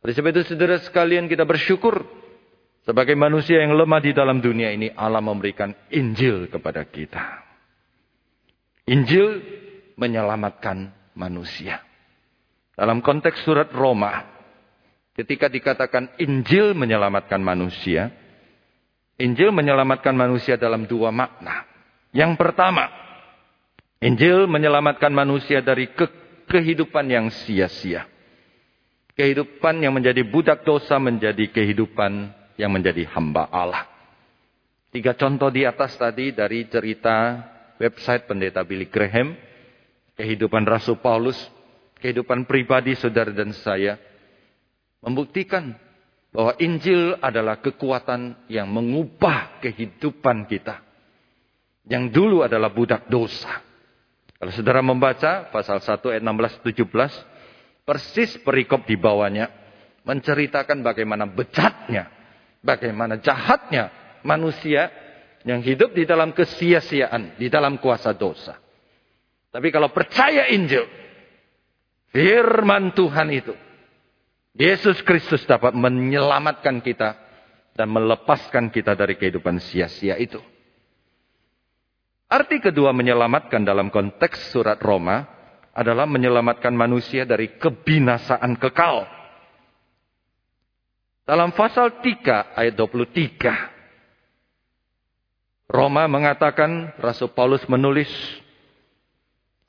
Oleh 0.00 0.14
sebab 0.16 0.32
itu 0.32 0.54
saudara 0.54 0.80
sekalian 0.80 1.26
kita 1.28 1.44
bersyukur 1.44 2.06
sebagai 2.86 3.12
manusia 3.18 3.60
yang 3.60 3.76
lemah 3.76 4.00
di 4.00 4.16
dalam 4.16 4.40
dunia 4.40 4.72
ini 4.72 4.88
Allah 4.94 5.20
memberikan 5.20 5.74
Injil 5.92 6.48
kepada 6.48 6.86
kita. 6.86 7.42
Injil 8.88 9.44
menyelamatkan 10.00 10.88
manusia. 11.12 11.84
Dalam 12.72 13.04
konteks 13.04 13.44
surat 13.44 13.68
Roma 13.76 14.39
Ketika 15.20 15.52
dikatakan 15.52 16.16
Injil 16.16 16.72
menyelamatkan 16.72 17.44
manusia, 17.44 18.08
Injil 19.20 19.52
menyelamatkan 19.52 20.16
manusia 20.16 20.56
dalam 20.56 20.88
dua 20.88 21.12
makna. 21.12 21.68
Yang 22.08 22.40
pertama, 22.40 22.88
Injil 24.00 24.48
menyelamatkan 24.48 25.12
manusia 25.12 25.60
dari 25.60 25.92
ke 25.92 26.08
kehidupan 26.48 27.04
yang 27.04 27.28
sia-sia. 27.28 28.08
Kehidupan 29.12 29.84
yang 29.84 29.92
menjadi 29.92 30.24
budak 30.24 30.64
dosa 30.64 30.96
menjadi 30.96 31.52
kehidupan 31.52 32.32
yang 32.56 32.72
menjadi 32.72 33.04
hamba 33.12 33.44
Allah. 33.52 33.84
Tiga 34.88 35.12
contoh 35.12 35.52
di 35.52 35.68
atas 35.68 36.00
tadi 36.00 36.32
dari 36.32 36.64
cerita 36.64 37.44
website 37.76 38.24
pendeta 38.24 38.64
Billy 38.64 38.88
Graham, 38.88 39.36
kehidupan 40.16 40.64
Rasul 40.64 40.96
Paulus, 40.96 41.36
kehidupan 42.00 42.48
pribadi 42.48 42.96
saudara 42.96 43.36
dan 43.36 43.52
saya, 43.52 44.00
Membuktikan 45.00 45.72
bahwa 46.30 46.54
Injil 46.62 47.16
adalah 47.18 47.58
kekuatan 47.58 48.46
yang 48.46 48.70
mengubah 48.70 49.60
kehidupan 49.64 50.46
kita. 50.46 50.84
Yang 51.90 52.04
dulu 52.14 52.46
adalah 52.46 52.70
budak 52.70 53.10
dosa. 53.10 53.64
Kalau 54.38 54.52
saudara 54.54 54.80
membaca 54.80 55.50
pasal 55.50 55.82
1 55.82 56.00
ayat 56.16 56.22
16 56.22 56.64
17, 56.64 57.84
persis 57.84 58.30
perikop 58.40 58.86
di 58.86 58.96
bawahnya 58.96 59.50
menceritakan 60.06 60.80
bagaimana 60.80 61.28
bejatnya, 61.28 62.08
bagaimana 62.62 63.20
jahatnya 63.20 63.92
manusia 64.22 64.88
yang 65.44 65.64
hidup 65.64 65.96
di 65.96 66.04
dalam 66.04 66.36
kesia-siaan, 66.36 67.40
di 67.40 67.48
dalam 67.48 67.80
kuasa 67.80 68.12
dosa. 68.12 68.56
Tapi 69.50 69.68
kalau 69.72 69.90
percaya 69.90 70.46
Injil, 70.52 70.86
firman 72.12 72.92
Tuhan 72.94 73.28
itu 73.34 73.52
Yesus 74.60 75.00
Kristus 75.08 75.40
dapat 75.48 75.72
menyelamatkan 75.72 76.84
kita 76.84 77.16
dan 77.72 77.88
melepaskan 77.88 78.68
kita 78.68 78.92
dari 78.92 79.16
kehidupan 79.16 79.56
sia-sia 79.56 80.20
itu. 80.20 80.36
Arti 82.28 82.60
kedua 82.60 82.92
menyelamatkan 82.92 83.64
dalam 83.64 83.88
konteks 83.88 84.52
surat 84.52 84.76
Roma 84.84 85.24
adalah 85.72 86.04
menyelamatkan 86.04 86.76
manusia 86.76 87.24
dari 87.24 87.56
kebinasaan 87.56 88.60
kekal. 88.60 89.08
Dalam 91.24 91.56
pasal 91.56 92.04
3 92.04 92.60
ayat 92.60 92.76
23. 92.76 95.72
Roma 95.72 96.04
mengatakan, 96.04 96.92
Rasul 97.00 97.32
Paulus 97.32 97.64
menulis, 97.64 98.12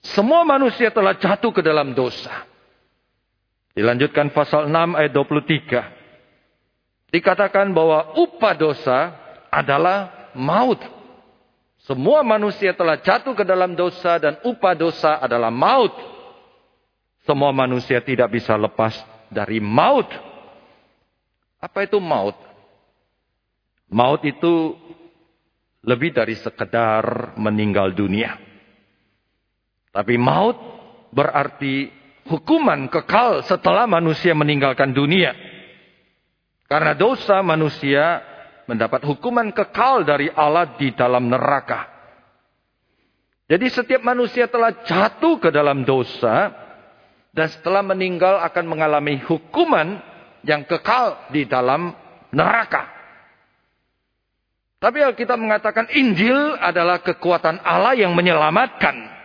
semua 0.04 0.44
manusia 0.44 0.92
telah 0.92 1.16
jatuh 1.16 1.56
ke 1.56 1.64
dalam 1.64 1.96
dosa. 1.96 2.51
Dilanjutkan 3.72 4.36
pasal 4.36 4.68
6 4.68 5.00
ayat 5.00 5.12
23. 5.16 7.12
Dikatakan 7.12 7.72
bahwa 7.72 8.16
upah 8.20 8.56
dosa 8.56 9.00
adalah 9.52 10.32
maut. 10.36 10.80
Semua 11.84 12.22
manusia 12.22 12.76
telah 12.76 13.00
jatuh 13.00 13.34
ke 13.36 13.44
dalam 13.44 13.76
dosa 13.76 14.20
dan 14.20 14.40
upah 14.44 14.76
dosa 14.76 15.20
adalah 15.20 15.52
maut. 15.52 15.92
Semua 17.24 17.52
manusia 17.52 18.00
tidak 18.04 18.32
bisa 18.32 18.56
lepas 18.56 18.96
dari 19.32 19.60
maut. 19.64 20.08
Apa 21.62 21.86
itu 21.88 22.00
maut? 22.02 22.36
Maut 23.92 24.24
itu 24.24 24.76
lebih 25.84 26.16
dari 26.16 26.38
sekedar 26.38 27.36
meninggal 27.36 27.92
dunia. 27.92 28.38
Tapi 29.92 30.16
maut 30.16 30.56
berarti 31.12 32.01
hukuman 32.32 32.88
kekal 32.88 33.44
setelah 33.44 33.84
manusia 33.84 34.32
meninggalkan 34.32 34.96
dunia. 34.96 35.36
Karena 36.72 36.96
dosa 36.96 37.44
manusia 37.44 38.24
mendapat 38.72 39.04
hukuman 39.04 39.52
kekal 39.52 40.08
dari 40.08 40.32
Allah 40.32 40.80
di 40.80 40.96
dalam 40.96 41.28
neraka. 41.28 41.92
Jadi 43.52 43.68
setiap 43.68 44.00
manusia 44.00 44.48
telah 44.48 44.72
jatuh 44.88 45.36
ke 45.44 45.52
dalam 45.52 45.84
dosa 45.84 46.56
dan 47.36 47.52
setelah 47.52 47.84
meninggal 47.84 48.40
akan 48.48 48.64
mengalami 48.64 49.20
hukuman 49.28 50.00
yang 50.48 50.64
kekal 50.64 51.28
di 51.36 51.44
dalam 51.44 51.92
neraka. 52.32 52.88
Tapi 54.80 55.04
kita 55.20 55.36
mengatakan 55.36 55.92
Injil 55.92 56.56
adalah 56.58 57.04
kekuatan 57.04 57.60
Allah 57.60 57.94
yang 57.94 58.16
menyelamatkan. 58.16 59.20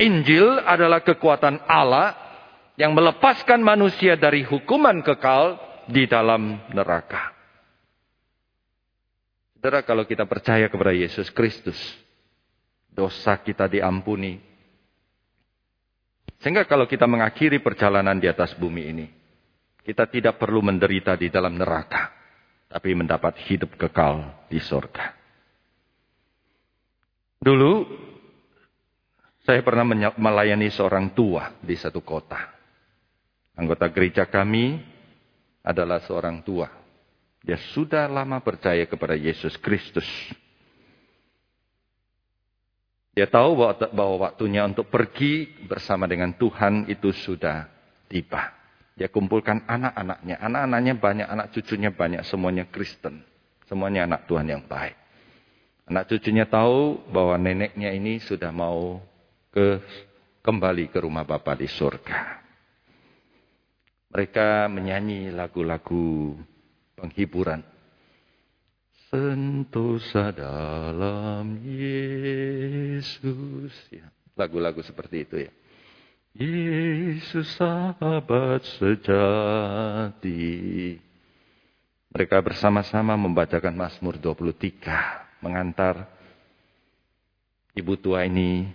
Injil 0.00 0.58
adalah 0.64 1.04
kekuatan 1.04 1.60
Allah 1.68 2.16
yang 2.82 2.98
melepaskan 2.98 3.62
manusia 3.62 4.18
dari 4.18 4.42
hukuman 4.42 5.06
kekal 5.06 5.54
di 5.86 6.10
dalam 6.10 6.58
neraka. 6.74 7.30
Saudara, 9.54 9.86
kalau 9.86 10.02
kita 10.02 10.26
percaya 10.26 10.66
kepada 10.66 10.90
Yesus 10.90 11.30
Kristus, 11.30 11.78
dosa 12.90 13.38
kita 13.38 13.70
diampuni. 13.70 14.42
Sehingga 16.42 16.66
kalau 16.66 16.90
kita 16.90 17.06
mengakhiri 17.06 17.62
perjalanan 17.62 18.18
di 18.18 18.26
atas 18.26 18.50
bumi 18.58 18.82
ini, 18.90 19.06
kita 19.86 20.10
tidak 20.10 20.42
perlu 20.42 20.58
menderita 20.58 21.14
di 21.14 21.30
dalam 21.30 21.54
neraka. 21.54 22.18
tapi 22.72 22.96
mendapat 22.96 23.36
hidup 23.52 23.76
kekal 23.76 24.48
di 24.48 24.56
sorga. 24.56 25.12
Dulu 27.36 27.84
saya 29.44 29.60
pernah 29.60 29.84
melayani 30.16 30.72
seorang 30.72 31.12
tua 31.12 31.52
di 31.60 31.76
satu 31.76 32.00
kota. 32.00 32.61
Anggota 33.52 33.86
gereja 33.92 34.24
kami 34.24 34.80
adalah 35.60 36.00
seorang 36.02 36.40
tua. 36.40 36.68
Dia 37.42 37.58
sudah 37.74 38.06
lama 38.06 38.38
percaya 38.40 38.86
kepada 38.86 39.18
Yesus 39.18 39.58
Kristus. 39.58 40.06
Dia 43.12 43.28
tahu 43.28 43.60
bahwa 43.92 44.30
waktunya 44.30 44.64
untuk 44.64 44.88
pergi 44.88 45.44
bersama 45.68 46.08
dengan 46.08 46.32
Tuhan 46.32 46.88
itu 46.88 47.12
sudah 47.12 47.68
tiba. 48.08 48.56
Dia 48.96 49.12
kumpulkan 49.12 49.68
anak-anaknya. 49.68 50.40
Anak-anaknya 50.40 50.94
banyak, 50.96 51.28
anak 51.28 51.46
cucunya 51.52 51.90
banyak. 51.92 52.22
Semuanya 52.24 52.64
Kristen. 52.72 53.20
Semuanya 53.68 54.08
anak 54.08 54.24
Tuhan 54.24 54.48
yang 54.48 54.64
baik. 54.64 54.96
Anak 55.92 56.08
cucunya 56.08 56.48
tahu 56.48 57.04
bahwa 57.12 57.36
neneknya 57.36 57.92
ini 57.92 58.16
sudah 58.22 58.48
mau 58.48 59.02
ke 59.52 59.82
kembali 60.40 60.88
ke 60.88 60.98
rumah 61.04 61.26
Bapa 61.26 61.52
di 61.52 61.68
surga. 61.68 62.41
Mereka 64.12 64.68
menyanyi 64.68 65.32
lagu-lagu 65.32 66.36
penghiburan. 67.00 67.64
Sentosa 69.08 70.28
dalam 70.36 71.56
Yesus. 71.64 73.22
Ya, 73.88 74.12
lagu-lagu 74.36 74.84
seperti 74.84 75.24
itu 75.24 75.48
ya. 75.48 75.52
Yesus 76.36 77.56
sahabat 77.56 78.64
sejati. 78.80 80.40
Mereka 82.12 82.36
bersama-sama 82.44 83.16
membacakan 83.16 83.72
Mazmur 83.72 84.20
23. 84.20 85.40
Mengantar 85.40 86.04
ibu 87.72 87.96
tua 87.96 88.28
ini 88.28 88.68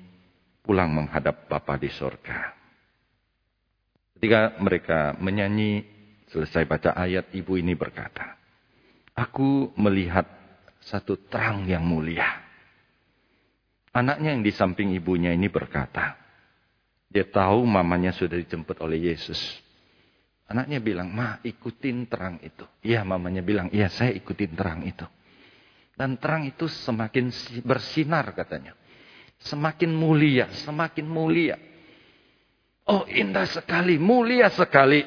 pulang 0.65 0.89
menghadap 0.89 1.45
Bapa 1.45 1.77
di 1.77 1.93
sorga. 1.93 2.56
Ketika 4.17 4.57
mereka 4.57 5.13
menyanyi, 5.21 5.85
selesai 6.33 6.65
baca 6.65 6.97
ayat, 6.97 7.29
ibu 7.37 7.53
ini 7.53 7.77
berkata, 7.77 8.33
Aku 9.13 9.77
melihat 9.77 10.25
satu 10.81 11.21
terang 11.29 11.69
yang 11.69 11.85
mulia. 11.85 12.25
Anaknya 13.93 14.33
yang 14.33 14.41
di 14.41 14.49
samping 14.49 14.93
ibunya 14.97 15.33
ini 15.33 15.49
berkata, 15.49 16.17
dia 17.07 17.25
tahu 17.29 17.65
mamanya 17.65 18.09
sudah 18.13 18.37
dijemput 18.37 18.77
oleh 18.81 19.09
Yesus. 19.09 19.39
Anaknya 20.49 20.81
bilang, 20.81 21.13
ma 21.13 21.37
ikutin 21.41 22.09
terang 22.09 22.41
itu. 22.41 22.65
Iya 22.81 23.05
mamanya 23.05 23.45
bilang, 23.45 23.69
iya 23.69 23.89
saya 23.89 24.13
ikutin 24.17 24.53
terang 24.57 24.81
itu. 24.85 25.05
Dan 25.97 26.17
terang 26.21 26.45
itu 26.45 26.65
semakin 26.65 27.33
bersinar 27.65 28.33
katanya. 28.37 28.77
Semakin 29.41 29.93
mulia, 29.93 30.49
semakin 30.65 31.05
mulia. 31.05 31.57
Oh 32.87 33.03
indah 33.07 33.47
sekali, 33.47 33.99
mulia 33.99 34.47
sekali. 34.51 35.03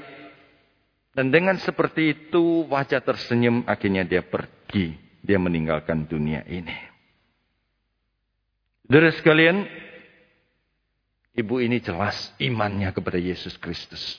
Dan 1.11 1.33
dengan 1.33 1.59
seperti 1.59 2.15
itu 2.15 2.69
wajah 2.71 3.03
tersenyum 3.03 3.65
akhirnya 3.67 4.05
dia 4.05 4.23
pergi. 4.23 4.95
Dia 5.21 5.37
meninggalkan 5.37 6.09
dunia 6.09 6.45
ini. 6.49 6.73
Dari 8.89 9.11
sekalian, 9.17 9.65
Ibu 11.31 11.63
ini 11.63 11.79
jelas 11.81 12.35
imannya 12.43 12.91
kepada 12.91 13.17
Yesus 13.17 13.55
Kristus. 13.57 14.19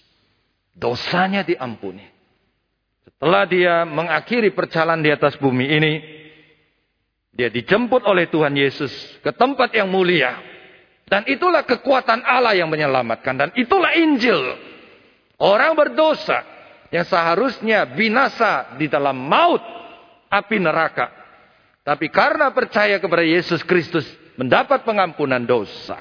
Dosanya 0.72 1.44
diampuni. 1.44 2.08
Setelah 3.04 3.44
dia 3.46 3.84
mengakhiri 3.84 4.56
perjalanan 4.56 5.04
di 5.04 5.12
atas 5.12 5.36
bumi 5.36 5.68
ini, 5.68 5.94
dia 7.36 7.52
dijemput 7.52 8.08
oleh 8.08 8.32
Tuhan 8.32 8.56
Yesus 8.56 8.90
ke 9.20 9.30
tempat 9.36 9.76
yang 9.76 9.92
mulia. 9.92 10.40
Dan 11.12 11.28
itulah 11.28 11.68
kekuatan 11.68 12.24
Allah 12.24 12.56
yang 12.56 12.72
menyelamatkan. 12.72 13.36
Dan 13.36 13.50
itulah 13.60 13.92
Injil. 14.00 14.40
Orang 15.36 15.76
berdosa 15.76 16.48
yang 16.88 17.04
seharusnya 17.04 17.84
binasa 17.84 18.80
di 18.80 18.88
dalam 18.88 19.20
maut, 19.20 19.60
api 20.32 20.56
neraka. 20.64 21.12
Tapi 21.84 22.08
karena 22.08 22.56
percaya 22.56 22.96
kepada 22.96 23.28
Yesus 23.28 23.60
Kristus, 23.68 24.08
mendapat 24.40 24.88
pengampunan 24.88 25.44
dosa. 25.44 26.00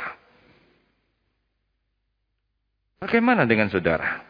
Bagaimana 3.02 3.48
dengan 3.50 3.66
saudara? 3.66 4.22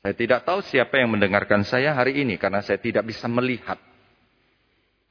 Saya 0.00 0.14
tidak 0.16 0.40
tahu 0.48 0.64
siapa 0.64 1.00
yang 1.00 1.12
mendengarkan 1.12 1.68
saya 1.68 1.92
hari 1.92 2.24
ini 2.24 2.40
karena 2.40 2.64
saya 2.64 2.80
tidak 2.80 3.04
bisa 3.04 3.28
melihat. 3.28 3.76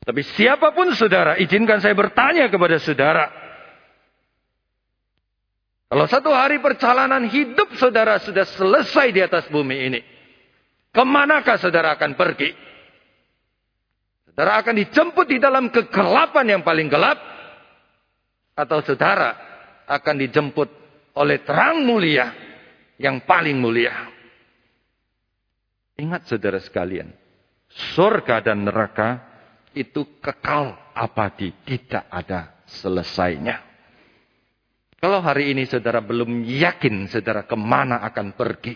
Tapi 0.03 0.21
siapa 0.35 0.71
pun 0.73 0.89
saudara, 0.97 1.37
izinkan 1.37 1.83
saya 1.83 1.93
bertanya 1.93 2.49
kepada 2.49 2.81
saudara. 2.81 3.42
Kalau 5.93 6.09
satu 6.09 6.33
hari 6.33 6.57
perjalanan 6.57 7.29
hidup 7.29 7.77
saudara 7.77 8.17
sudah 8.17 8.49
selesai 8.49 9.13
di 9.13 9.21
atas 9.21 9.45
bumi 9.45 9.77
ini. 9.93 10.01
Ke 10.89 11.05
manakah 11.05 11.61
saudara 11.61 11.93
akan 11.93 12.17
pergi? 12.17 12.49
Saudara 14.25 14.57
akan 14.57 14.73
dijemput 14.73 15.29
di 15.29 15.37
dalam 15.37 15.69
kegelapan 15.69 16.57
yang 16.57 16.61
paling 16.65 16.89
gelap? 16.89 17.21
Atau 18.57 18.81
saudara 18.81 19.37
akan 19.85 20.15
dijemput 20.17 20.65
oleh 21.13 21.45
terang 21.45 21.85
mulia 21.85 22.33
yang 22.97 23.21
paling 23.21 23.61
mulia. 23.61 23.93
Ingat 26.01 26.25
saudara 26.25 26.57
sekalian, 26.57 27.13
surga 27.93 28.41
dan 28.41 28.65
neraka 28.65 29.21
itu 29.77 30.17
kekal 30.17 30.73
abadi, 30.97 31.53
tidak 31.69 32.09
ada 32.09 32.65
selesainya. 32.65 33.72
Kalau 35.03 35.19
hari 35.19 35.51
ini 35.51 35.67
saudara 35.67 35.99
belum 35.99 36.47
yakin 36.47 37.11
saudara 37.11 37.43
ke 37.43 37.59
mana 37.59 37.99
akan 38.07 38.39
pergi, 38.39 38.71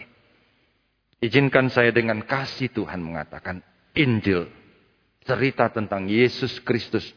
izinkan 1.23 1.71
saya 1.71 1.95
dengan 1.95 2.19
kasih 2.27 2.67
Tuhan 2.67 2.99
mengatakan 2.99 3.63
Injil, 3.95 4.51
cerita 5.23 5.71
tentang 5.71 6.11
Yesus 6.11 6.59
Kristus 6.67 7.07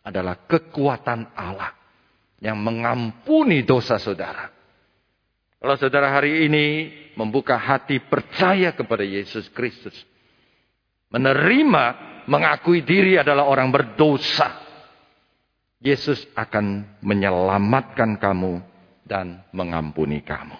adalah 0.00 0.48
kekuatan 0.48 1.36
Allah 1.36 1.76
yang 2.40 2.56
mengampuni 2.56 3.68
dosa 3.68 4.00
saudara. 4.00 4.48
Kalau 5.60 5.76
saudara 5.76 6.08
hari 6.08 6.48
ini 6.48 6.66
membuka 7.20 7.60
hati 7.60 8.00
percaya 8.00 8.72
kepada 8.72 9.04
Yesus 9.04 9.52
Kristus. 9.52 9.92
Menerima, 11.12 11.84
mengakui 12.24 12.80
diri 12.80 13.20
adalah 13.20 13.44
orang 13.44 13.68
berdosa. 13.68 14.67
Yesus 15.78 16.26
akan 16.34 16.98
menyelamatkan 17.00 18.18
kamu 18.18 18.58
dan 19.06 19.46
mengampuni 19.54 20.20
kamu. 20.26 20.58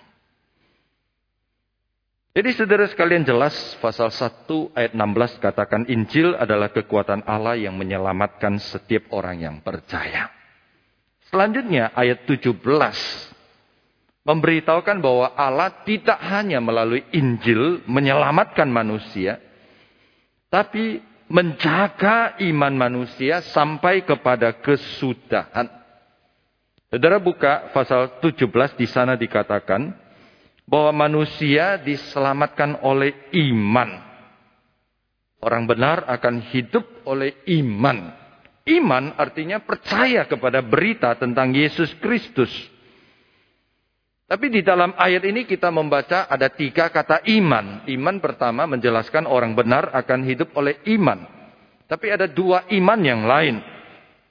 Jadi 2.39 2.55
saudara 2.55 2.87
sekalian 2.87 3.27
jelas 3.27 3.51
pasal 3.83 4.15
1 4.15 4.47
ayat 4.79 4.95
16 4.95 5.43
katakan 5.43 5.83
Injil 5.91 6.39
adalah 6.39 6.71
kekuatan 6.71 7.27
Allah 7.27 7.59
yang 7.59 7.75
menyelamatkan 7.75 8.63
setiap 8.63 9.11
orang 9.11 9.43
yang 9.43 9.57
percaya. 9.59 10.31
Selanjutnya 11.27 11.91
ayat 11.99 12.31
17 12.31 12.63
memberitahukan 14.23 15.03
bahwa 15.03 15.35
Allah 15.35 15.83
tidak 15.83 16.21
hanya 16.31 16.63
melalui 16.63 17.03
Injil 17.11 17.83
menyelamatkan 17.91 18.71
manusia, 18.71 19.43
tapi 20.47 21.03
menjaga 21.29 22.41
iman 22.41 22.75
manusia 22.75 23.45
sampai 23.45 24.03
kepada 24.03 24.57
kesudahan. 24.65 25.69
Saudara 26.89 27.21
buka 27.21 27.69
pasal 27.77 28.17
17 28.25 28.49
di 28.81 28.89
sana 28.89 29.13
dikatakan 29.13 29.93
bahwa 30.65 31.09
manusia 31.09 31.77
diselamatkan 31.77 32.81
oleh 32.81 33.13
iman. 33.37 34.09
Orang 35.39 35.69
benar 35.69 36.09
akan 36.09 36.45
hidup 36.49 36.85
oleh 37.05 37.45
iman. 37.61 38.13
Iman 38.69 39.17
artinya 39.17 39.61
percaya 39.65 40.29
kepada 40.29 40.61
berita 40.65 41.17
tentang 41.17 41.53
Yesus 41.53 41.93
Kristus. 42.01 42.51
Tapi 44.29 44.53
di 44.53 44.61
dalam 44.61 44.93
ayat 44.93 45.25
ini 45.25 45.49
kita 45.49 45.73
membaca 45.73 46.29
ada 46.29 46.53
tiga 46.53 46.93
kata 46.93 47.25
iman. 47.41 47.89
Iman 47.89 48.21
pertama 48.21 48.69
menjelaskan 48.69 49.25
orang 49.25 49.57
benar 49.57 49.89
akan 49.97 50.21
hidup 50.29 50.53
oleh 50.53 50.85
iman. 50.93 51.25
Tapi 51.89 52.13
ada 52.13 52.29
dua 52.29 52.69
iman 52.69 53.01
yang 53.01 53.25
lain. 53.25 53.57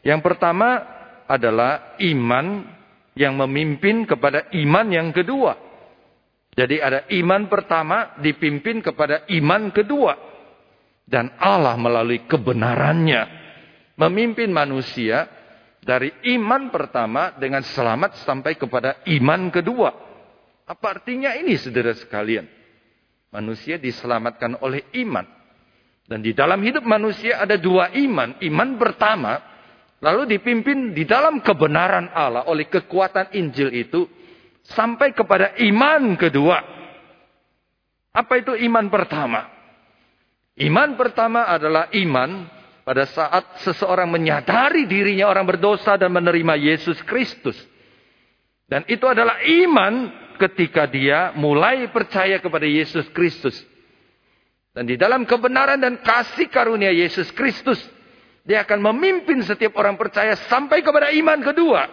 Yang 0.05 0.21
pertama 0.21 0.85
adalah 1.25 1.97
iman 1.97 2.77
yang 3.17 3.33
memimpin 3.41 4.05
kepada 4.05 4.53
iman 4.53 4.85
yang 4.93 5.09
kedua. 5.09 5.57
Jadi 6.53 6.77
ada 6.77 7.09
iman 7.17 7.49
pertama 7.49 8.13
dipimpin 8.21 8.85
kepada 8.85 9.25
iman 9.33 9.73
kedua. 9.73 10.13
Dan 11.09 11.33
Allah 11.41 11.73
melalui 11.73 12.29
kebenarannya 12.29 13.21
memimpin 13.97 14.53
manusia 14.53 15.25
dari 15.87 16.11
iman 16.35 16.67
pertama 16.67 17.31
dengan 17.39 17.63
selamat 17.63 18.19
sampai 18.27 18.59
kepada 18.59 18.99
iman 19.07 19.47
kedua. 19.47 19.95
Apa 20.67 20.99
artinya 20.99 21.31
ini 21.31 21.55
saudara 21.55 21.95
sekalian? 21.95 22.43
Manusia 23.31 23.79
diselamatkan 23.79 24.59
oleh 24.59 24.83
iman. 24.99 25.23
Dan 26.03 26.19
di 26.19 26.35
dalam 26.35 26.59
hidup 26.59 26.83
manusia 26.83 27.39
ada 27.39 27.55
dua 27.55 27.95
iman. 27.95 28.35
Iman 28.43 28.75
pertama, 28.75 29.39
lalu 30.03 30.35
dipimpin 30.35 30.91
di 30.91 31.07
dalam 31.07 31.39
kebenaran 31.39 32.11
Allah 32.11 32.43
oleh 32.51 32.67
kekuatan 32.67 33.31
Injil 33.39 33.71
itu 33.71 34.11
sampai 34.67 35.15
kepada 35.15 35.55
iman 35.71 36.19
kedua. 36.19 36.59
Apa 38.11 38.43
itu 38.43 38.59
iman 38.59 38.91
pertama? 38.91 39.47
Iman 40.59 40.99
pertama 40.99 41.47
adalah 41.47 41.87
iman 41.95 42.56
pada 42.87 43.03
saat 43.03 43.59
seseorang 43.67 44.07
menyadari 44.07 44.87
dirinya 44.87 45.27
orang 45.27 45.43
berdosa 45.43 45.99
dan 45.99 46.07
menerima 46.15 46.55
Yesus 46.55 46.95
Kristus. 47.03 47.59
Dan 48.63 48.87
itu 48.87 49.03
adalah 49.03 49.43
iman 49.43 50.07
ketika 50.39 50.87
dia 50.87 51.35
mulai 51.35 51.91
percaya 51.91 52.39
kepada 52.39 52.63
Yesus 52.63 53.03
Kristus. 53.11 53.59
Dan 54.71 54.87
di 54.87 54.95
dalam 54.95 55.27
kebenaran 55.27 55.83
dan 55.83 55.99
kasih 55.99 56.47
karunia 56.47 56.95
Yesus 56.95 57.27
Kristus, 57.35 57.83
dia 58.47 58.63
akan 58.63 58.79
memimpin 58.79 59.43
setiap 59.43 59.75
orang 59.75 59.99
percaya 59.99 60.39
sampai 60.47 60.79
kepada 60.79 61.11
iman 61.11 61.43
kedua, 61.43 61.91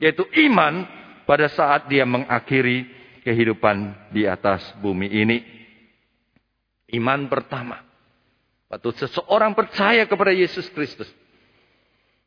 yaitu 0.00 0.24
iman 0.48 0.88
pada 1.28 1.44
saat 1.52 1.92
dia 1.92 2.08
mengakhiri 2.08 2.88
kehidupan 3.20 4.08
di 4.08 4.24
atas 4.24 4.64
bumi 4.80 5.12
ini. 5.12 5.44
Iman 6.88 7.28
pertama, 7.28 7.91
waktu 8.72 8.88
seseorang 8.96 9.52
percaya 9.52 10.08
kepada 10.08 10.32
Yesus 10.32 10.64
Kristus, 10.72 11.08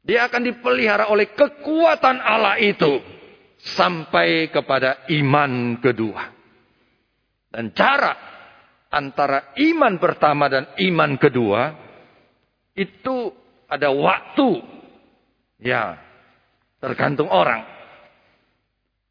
dia 0.05 0.29
akan 0.29 0.45
dipelihara 0.45 1.09
oleh 1.09 1.33
kekuatan 1.33 2.21
Allah 2.21 2.61
itu 2.61 3.01
sampai 3.73 4.53
kepada 4.53 5.09
iman 5.09 5.81
kedua. 5.81 6.29
Dan 7.49 7.73
cara 7.73 8.13
antara 8.93 9.57
iman 9.57 9.97
pertama 9.97 10.45
dan 10.45 10.69
iman 10.77 11.17
kedua 11.17 11.73
itu 12.77 13.33
ada 13.65 13.89
waktu. 13.89 14.61
Ya, 15.57 15.97
tergantung 16.77 17.31
orang. 17.33 17.65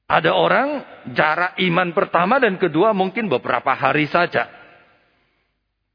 Ada 0.07 0.31
orang 0.31 0.69
jarak 1.17 1.59
iman 1.59 1.91
pertama 1.97 2.39
dan 2.39 2.61
kedua 2.63 2.95
mungkin 2.95 3.27
beberapa 3.27 3.75
hari 3.75 4.07
saja. 4.07 4.64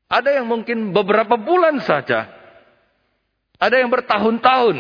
Ada 0.10 0.42
yang 0.42 0.50
mungkin 0.50 0.90
beberapa 0.90 1.38
bulan 1.38 1.86
saja. 1.86 2.26
Ada 3.62 3.78
yang 3.78 3.94
bertahun-tahun. 3.94 4.78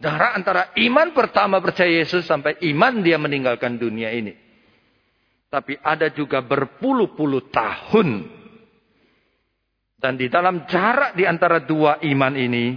Jarak 0.00 0.32
antara 0.40 0.62
iman 0.80 1.12
pertama 1.12 1.60
percaya 1.60 1.92
Yesus 1.92 2.24
sampai 2.24 2.56
iman 2.72 3.04
dia 3.04 3.20
meninggalkan 3.20 3.76
dunia 3.76 4.08
ini. 4.08 4.32
Tapi 5.52 5.76
ada 5.84 6.08
juga 6.10 6.40
berpuluh-puluh 6.40 7.52
tahun. 7.52 8.08
Dan 10.00 10.16
di 10.16 10.32
dalam 10.32 10.64
jarak 10.66 11.12
di 11.16 11.28
antara 11.28 11.60
dua 11.60 12.00
iman 12.00 12.34
ini, 12.36 12.76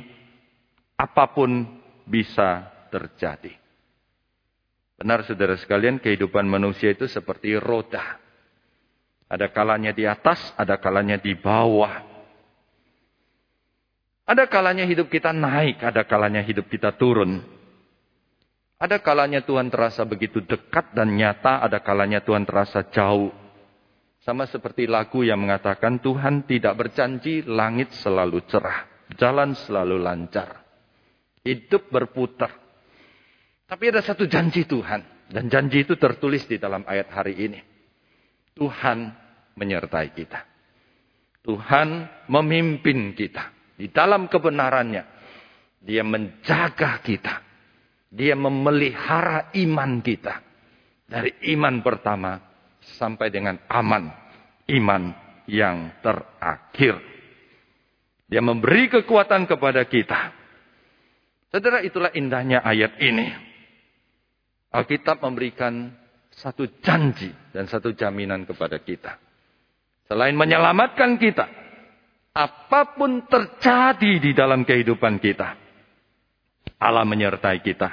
apa 0.99 1.31
pun 1.31 1.63
bisa 2.03 2.67
terjadi. 2.91 3.51
Benar 4.97 5.23
saudara 5.23 5.55
sekalian, 5.55 6.03
kehidupan 6.03 6.47
manusia 6.47 6.91
itu 6.91 7.05
seperti 7.07 7.55
roda. 7.59 8.26
Ada 9.27 9.51
kalanya 9.51 9.91
di 9.91 10.07
atas, 10.07 10.39
ada 10.55 10.79
kalanya 10.79 11.19
di 11.19 11.35
bawah. 11.35 11.99
Ada 14.27 14.47
kalanya 14.47 14.87
hidup 14.87 15.07
kita 15.11 15.35
naik, 15.35 15.83
ada 15.83 16.03
kalanya 16.07 16.43
hidup 16.43 16.67
kita 16.71 16.95
turun. 16.95 17.43
Ada 18.77 19.03
kalanya 19.03 19.43
Tuhan 19.43 19.67
terasa 19.67 20.03
begitu 20.07 20.39
dekat 20.43 20.95
dan 20.95 21.15
nyata, 21.15 21.63
ada 21.63 21.79
kalanya 21.83 22.23
Tuhan 22.23 22.47
terasa 22.47 22.87
jauh. 22.87 23.31
Sama 24.23 24.43
seperti 24.47 24.87
lagu 24.87 25.23
yang 25.23 25.39
mengatakan 25.39 26.03
Tuhan 26.03 26.43
tidak 26.43 26.75
berjanji 26.75 27.47
langit 27.47 27.95
selalu 27.99 28.43
cerah, 28.47 28.83
jalan 29.15 29.55
selalu 29.55 29.95
lancar. 29.99 30.63
Hidup 31.43 31.87
berputar. 31.87 32.51
Tapi 33.67 33.83
ada 33.91 34.03
satu 34.03 34.27
janji 34.27 34.67
Tuhan. 34.67 35.31
Dan 35.31 35.51
janji 35.51 35.83
itu 35.83 35.99
tertulis 35.99 36.47
di 36.47 36.55
dalam 36.55 36.87
ayat 36.87 37.11
hari 37.11 37.35
ini. 37.35 37.59
Tuhan 38.57 39.13
menyertai 39.53 40.17
kita. 40.17 40.41
Tuhan 41.45 42.09
memimpin 42.27 43.13
kita. 43.13 43.53
Di 43.77 43.87
dalam 43.93 44.25
kebenarannya. 44.25 45.15
Dia 45.85 46.01
menjaga 46.01 46.99
kita. 47.05 47.45
Dia 48.09 48.33
memelihara 48.33 49.53
iman 49.53 50.01
kita. 50.01 50.41
Dari 51.07 51.53
iman 51.53 51.85
pertama 51.85 52.41
sampai 52.97 53.29
dengan 53.29 53.61
aman. 53.69 54.09
Iman 54.67 55.13
yang 55.47 56.01
terakhir. 56.03 56.99
Dia 58.27 58.43
memberi 58.43 58.91
kekuatan 58.91 59.47
kepada 59.47 59.87
kita. 59.87 60.35
Saudara 61.47 61.79
itulah 61.79 62.11
indahnya 62.11 62.59
ayat 62.59 62.99
ini. 62.99 63.31
Alkitab 64.75 65.23
memberikan 65.23 65.95
satu 66.37 66.69
janji 66.85 67.33
dan 67.49 67.65
satu 67.65 67.97
jaminan 67.97 68.45
kepada 68.45 68.77
kita. 68.77 69.17
Selain 70.05 70.37
menyelamatkan 70.37 71.17
kita, 71.17 71.49
apa 72.37 72.93
pun 72.93 73.25
terjadi 73.25 74.21
di 74.21 74.31
dalam 74.37 74.61
kehidupan 74.61 75.17
kita, 75.17 75.57
Allah 76.77 77.03
menyertai 77.03 77.59
kita 77.65 77.89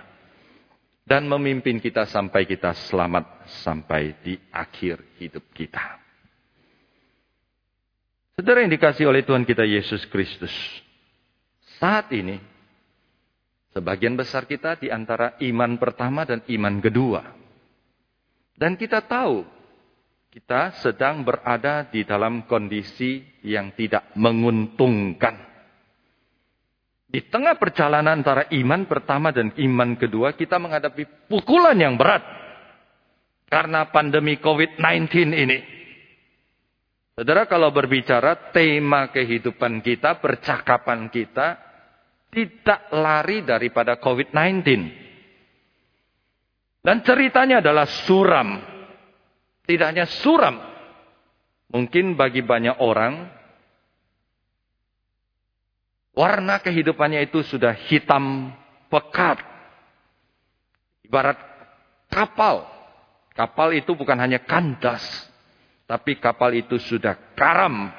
dan 1.08 1.24
memimpin 1.24 1.80
kita 1.80 2.04
sampai 2.04 2.44
kita 2.44 2.76
selamat 2.92 3.48
sampai 3.64 4.20
di 4.20 4.36
akhir 4.52 5.16
hidup 5.20 5.44
kita. 5.56 6.04
Saudara 8.36 8.60
yang 8.60 8.72
dikasih 8.72 9.08
oleh 9.08 9.24
Tuhan 9.24 9.46
kita 9.48 9.64
Yesus 9.64 10.04
Kristus, 10.10 10.52
saat 11.80 12.12
ini 12.12 12.36
sebagian 13.72 14.18
besar 14.18 14.44
kita 14.44 14.76
di 14.76 14.92
antara 14.92 15.38
iman 15.40 15.80
pertama 15.80 16.28
dan 16.28 16.44
iman 16.44 16.76
kedua. 16.82 17.43
Dan 18.54 18.78
kita 18.78 19.02
tahu 19.02 19.42
kita 20.34 20.82
sedang 20.82 21.22
berada 21.22 21.86
di 21.86 22.02
dalam 22.02 22.42
kondisi 22.50 23.22
yang 23.46 23.70
tidak 23.78 24.10
menguntungkan. 24.18 25.38
Di 27.06 27.22
tengah 27.30 27.54
perjalanan 27.54 28.18
antara 28.18 28.50
iman 28.50 28.82
pertama 28.90 29.30
dan 29.30 29.54
iman 29.54 29.94
kedua, 29.94 30.34
kita 30.34 30.58
menghadapi 30.58 31.30
pukulan 31.30 31.78
yang 31.78 31.94
berat. 31.94 32.26
Karena 33.46 33.86
pandemi 33.94 34.34
COVID-19 34.42 35.14
ini. 35.30 35.58
Saudara 37.14 37.46
kalau 37.46 37.70
berbicara 37.70 38.50
tema 38.50 39.14
kehidupan 39.14 39.78
kita, 39.86 40.18
percakapan 40.18 41.06
kita, 41.14 41.62
tidak 42.34 42.90
lari 42.90 43.46
daripada 43.46 44.02
COVID-19. 44.02 45.03
Dan 46.84 47.00
ceritanya 47.00 47.64
adalah 47.64 47.88
suram. 48.04 48.60
Tidak 49.64 49.86
hanya 49.88 50.04
suram. 50.04 50.60
Mungkin 51.72 52.14
bagi 52.14 52.44
banyak 52.44 52.76
orang, 52.76 53.24
warna 56.12 56.60
kehidupannya 56.60 57.24
itu 57.24 57.40
sudah 57.40 57.72
hitam 57.88 58.52
pekat. 58.92 59.40
Ibarat 61.08 61.40
kapal. 62.12 62.68
Kapal 63.34 63.74
itu 63.74 63.96
bukan 63.98 64.14
hanya 64.20 64.38
kandas, 64.46 65.02
tapi 65.90 66.22
kapal 66.22 66.54
itu 66.54 66.78
sudah 66.78 67.34
karam. 67.34 67.90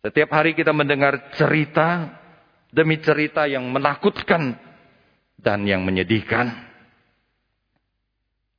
Setiap 0.00 0.32
hari 0.32 0.56
kita 0.56 0.72
mendengar 0.72 1.34
cerita 1.36 2.16
demi 2.72 2.96
cerita 3.04 3.44
yang 3.44 3.68
menakutkan 3.68 4.56
dan 5.36 5.68
yang 5.68 5.84
menyedihkan. 5.84 6.67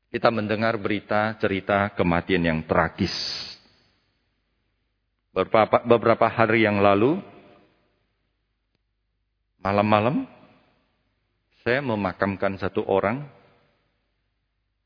Kita 0.10 0.34
mendengar 0.34 0.74
berita 0.82 1.38
cerita 1.38 1.93
kematian 1.93 2.41
yang 2.41 2.60
tragis. 2.65 3.13
Beberapa, 5.30 5.86
beberapa 5.86 6.26
hari 6.26 6.65
yang 6.65 6.82
lalu, 6.82 7.22
malam-malam, 9.62 10.26
saya 11.62 11.86
memakamkan 11.86 12.58
satu 12.58 12.82
orang 12.89 13.22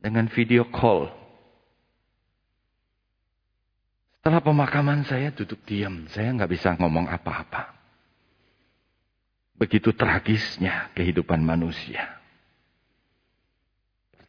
dengan 0.04 0.28
video 0.28 0.68
call. 0.68 1.08
Setelah 4.20 4.44
pemakaman 4.44 5.08
saya 5.08 5.32
duduk 5.32 5.64
diam, 5.64 6.04
saya 6.12 6.36
nggak 6.36 6.52
bisa 6.52 6.76
ngomong 6.76 7.08
apa-apa. 7.08 7.72
Begitu 9.56 9.96
tragisnya 9.96 10.92
kehidupan 10.92 11.40
manusia. 11.40 12.23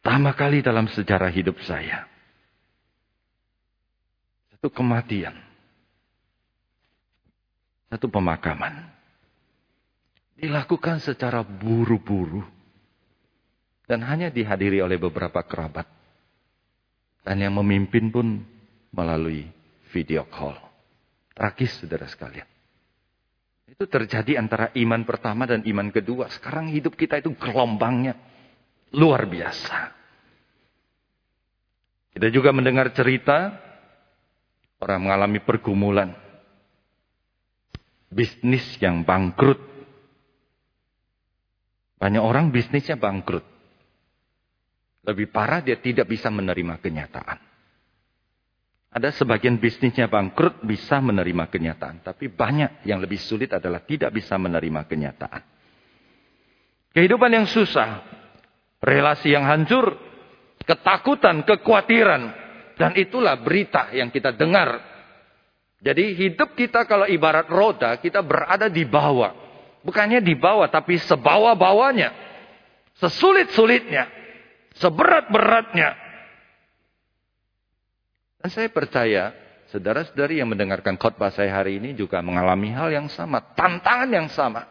Pertama 0.05 0.37
kali 0.37 0.61
dalam 0.61 0.85
sejarah 0.85 1.33
hidup 1.33 1.57
saya. 1.65 2.05
Satu 4.53 4.69
kematian. 4.69 5.33
Satu 7.89 8.05
pemakaman. 8.13 8.85
Dilakukan 10.37 11.01
secara 11.01 11.41
buru-buru. 11.41 12.45
Dan 13.89 14.05
hanya 14.05 14.29
dihadiri 14.29 14.77
oleh 14.77 15.01
beberapa 15.01 15.41
kerabat. 15.41 15.89
Dan 17.25 17.41
yang 17.41 17.57
memimpin 17.57 18.13
pun 18.13 18.45
melalui 18.93 19.49
video 19.89 20.29
call. 20.29 20.53
Tragis 21.33 21.81
saudara 21.81 22.05
sekalian. 22.05 22.45
Itu 23.65 23.89
terjadi 23.89 24.37
antara 24.37 24.69
iman 24.69 25.01
pertama 25.01 25.49
dan 25.49 25.65
iman 25.65 25.89
kedua. 25.89 26.29
Sekarang 26.29 26.69
hidup 26.69 26.93
kita 26.93 27.17
itu 27.17 27.33
gelombangnya 27.33 28.34
luar 28.95 29.27
biasa. 29.27 29.91
Kita 32.15 32.31
juga 32.31 32.55
mendengar 32.55 32.95
cerita 32.95 33.59
orang 34.79 35.03
mengalami 35.03 35.43
pergumulan. 35.43 36.15
Bisnis 38.07 38.63
yang 38.79 39.03
bangkrut. 39.03 39.59
Banyak 41.99 42.23
orang 42.23 42.55
bisnisnya 42.55 42.95
bangkrut. 42.95 43.43
Lebih 45.05 45.27
parah 45.29 45.59
dia 45.59 45.75
tidak 45.75 46.07
bisa 46.07 46.31
menerima 46.31 46.79
kenyataan. 46.79 47.39
Ada 48.95 49.11
sebagian 49.11 49.59
bisnisnya 49.59 50.07
bangkrut 50.07 50.63
bisa 50.63 51.03
menerima 51.03 51.51
kenyataan. 51.51 51.99
Tapi 51.99 52.31
banyak 52.31 52.87
yang 52.87 53.03
lebih 53.03 53.19
sulit 53.19 53.51
adalah 53.51 53.83
tidak 53.83 54.15
bisa 54.15 54.39
menerima 54.39 54.87
kenyataan. 54.87 55.43
Kehidupan 56.95 57.27
yang 57.27 57.43
susah. 57.43 58.14
Relasi 58.85 59.33
yang 59.33 59.49
hancur. 59.49 59.97
Ketakutan, 60.61 61.41
kekhawatiran. 61.41 62.21
Dan 62.77 62.93
itulah 62.93 63.33
berita 63.41 63.89
yang 63.97 64.13
kita 64.13 64.29
dengar. 64.37 64.77
Jadi 65.81 66.13
hidup 66.13 66.53
kita 66.53 66.85
kalau 66.85 67.09
ibarat 67.09 67.49
roda, 67.49 67.97
kita 67.97 68.21
berada 68.21 68.69
di 68.69 68.85
bawah. 68.85 69.33
Bukannya 69.81 70.21
di 70.21 70.37
bawah, 70.37 70.69
tapi 70.69 71.01
sebawa-bawanya. 71.01 72.13
Sesulit-sulitnya. 73.01 74.05
Seberat-beratnya. 74.77 75.89
Dan 78.41 78.49
saya 78.53 78.69
percaya, 78.69 79.33
saudara-saudari 79.73 80.37
yang 80.37 80.53
mendengarkan 80.53 80.93
khotbah 81.01 81.33
saya 81.33 81.57
hari 81.57 81.81
ini 81.81 81.97
juga 81.97 82.21
mengalami 82.21 82.69
hal 82.69 82.93
yang 82.93 83.07
sama, 83.09 83.41
tantangan 83.57 84.09
yang 84.13 84.29
sama. 84.29 84.61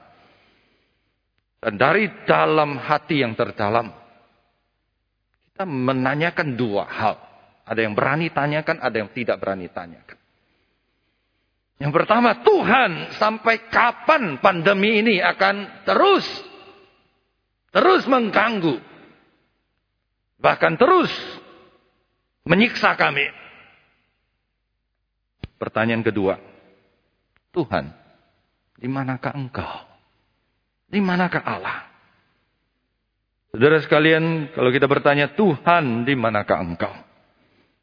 Dan 1.59 1.81
dari 1.81 2.07
dalam 2.29 2.77
hati 2.77 3.25
yang 3.25 3.33
terdalam, 3.33 4.04
kita 5.55 5.71
menanyakan 5.71 6.59
dua 6.59 6.83
hal. 6.83 7.15
Ada 7.63 7.87
yang 7.87 7.95
berani 7.95 8.27
tanyakan, 8.35 8.83
ada 8.83 8.97
yang 8.99 9.15
tidak 9.15 9.39
berani 9.39 9.71
tanyakan. 9.71 10.19
Yang 11.79 11.93
pertama, 11.95 12.43
Tuhan 12.43 13.15
sampai 13.15 13.71
kapan 13.71 14.43
pandemi 14.43 14.99
ini 14.99 15.23
akan 15.23 15.87
terus, 15.87 16.27
terus 17.71 18.03
mengganggu. 18.11 18.83
Bahkan 20.43 20.75
terus 20.75 21.15
menyiksa 22.43 22.99
kami. 22.99 23.31
Pertanyaan 25.55 26.03
kedua. 26.03 26.35
Tuhan, 27.55 27.95
di 28.75 28.91
manakah 28.91 29.39
engkau? 29.39 29.87
Di 30.91 30.99
manakah 30.99 31.47
Allah? 31.47 31.94
Saudara 33.55 33.79
sekalian, 33.79 34.51
kalau 34.51 34.75
kita 34.75 34.91
bertanya, 34.91 35.31
Tuhan, 35.39 36.03
di 36.03 36.19
manakah 36.19 36.59
engkau? 36.59 36.91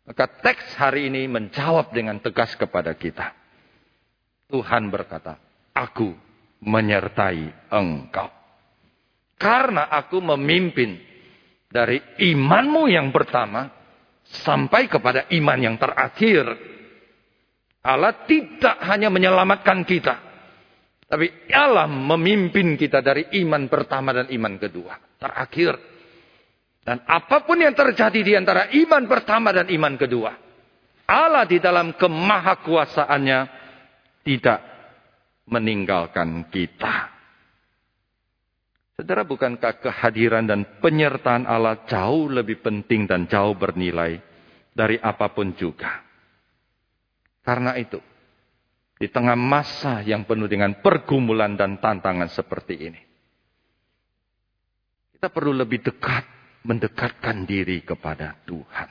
Maka 0.03 0.27
teks 0.27 0.75
hari 0.75 1.07
ini 1.07 1.31
menjawab 1.31 1.95
dengan 1.95 2.19
tegas 2.19 2.59
kepada 2.59 2.91
kita. 2.91 3.31
Tuhan 4.51 4.91
berkata, 4.91 5.39
aku 5.71 6.11
menyertai 6.59 7.71
engkau. 7.71 8.27
Karena 9.39 9.87
aku 9.87 10.19
memimpin 10.19 10.99
dari 11.71 12.03
imanmu 12.19 12.91
yang 12.91 13.15
pertama 13.15 13.71
sampai 14.43 14.91
kepada 14.91 15.31
iman 15.31 15.55
yang 15.55 15.79
terakhir 15.79 16.51
Allah 17.79 18.27
tidak 18.27 18.75
hanya 18.91 19.07
menyelamatkan 19.07 19.87
kita. 19.87 20.19
Tapi 21.07 21.47
Allah 21.55 21.87
memimpin 21.87 22.75
kita 22.75 22.99
dari 22.99 23.23
iman 23.39 23.71
pertama 23.71 24.11
dan 24.11 24.27
iman 24.35 24.59
kedua. 24.59 25.10
Terakhir. 25.21 25.77
Dan 26.81 27.05
apa 27.05 27.45
pun 27.45 27.61
yang 27.61 27.77
terjadi 27.77 28.19
di 28.25 28.33
antara 28.33 28.73
iman 28.73 29.05
pertama 29.05 29.53
dan 29.53 29.69
iman 29.69 29.93
kedua. 29.93 30.33
Allah 31.05 31.45
di 31.45 31.61
dalam 31.61 31.93
kemahakuasaannya 31.93 33.39
tidak 34.25 34.59
meninggalkan 35.45 36.49
kita. 36.49 37.11
Saudara, 38.97 39.25
bukankah 39.25 39.81
kehadiran 39.81 40.45
dan 40.45 40.61
penyertaan 40.81 41.45
Allah 41.45 41.85
jauh 41.85 42.29
lebih 42.29 42.61
penting 42.61 43.09
dan 43.09 43.25
jauh 43.25 43.53
bernilai 43.53 44.21
dari 44.73 44.97
apa 45.01 45.29
pun 45.33 45.53
juga? 45.57 46.01
Karena 47.41 47.73
itu, 47.81 47.97
di 49.01 49.09
tengah 49.09 49.33
masa 49.33 50.05
yang 50.05 50.29
penuh 50.29 50.45
dengan 50.45 50.77
pergumulan 50.85 51.57
dan 51.57 51.81
tantangan 51.81 52.29
seperti 52.29 52.77
ini, 52.77 53.01
kita 55.21 55.37
perlu 55.37 55.53
lebih 55.53 55.85
dekat 55.85 56.25
mendekatkan 56.65 57.45
diri 57.45 57.85
kepada 57.85 58.41
Tuhan. 58.41 58.89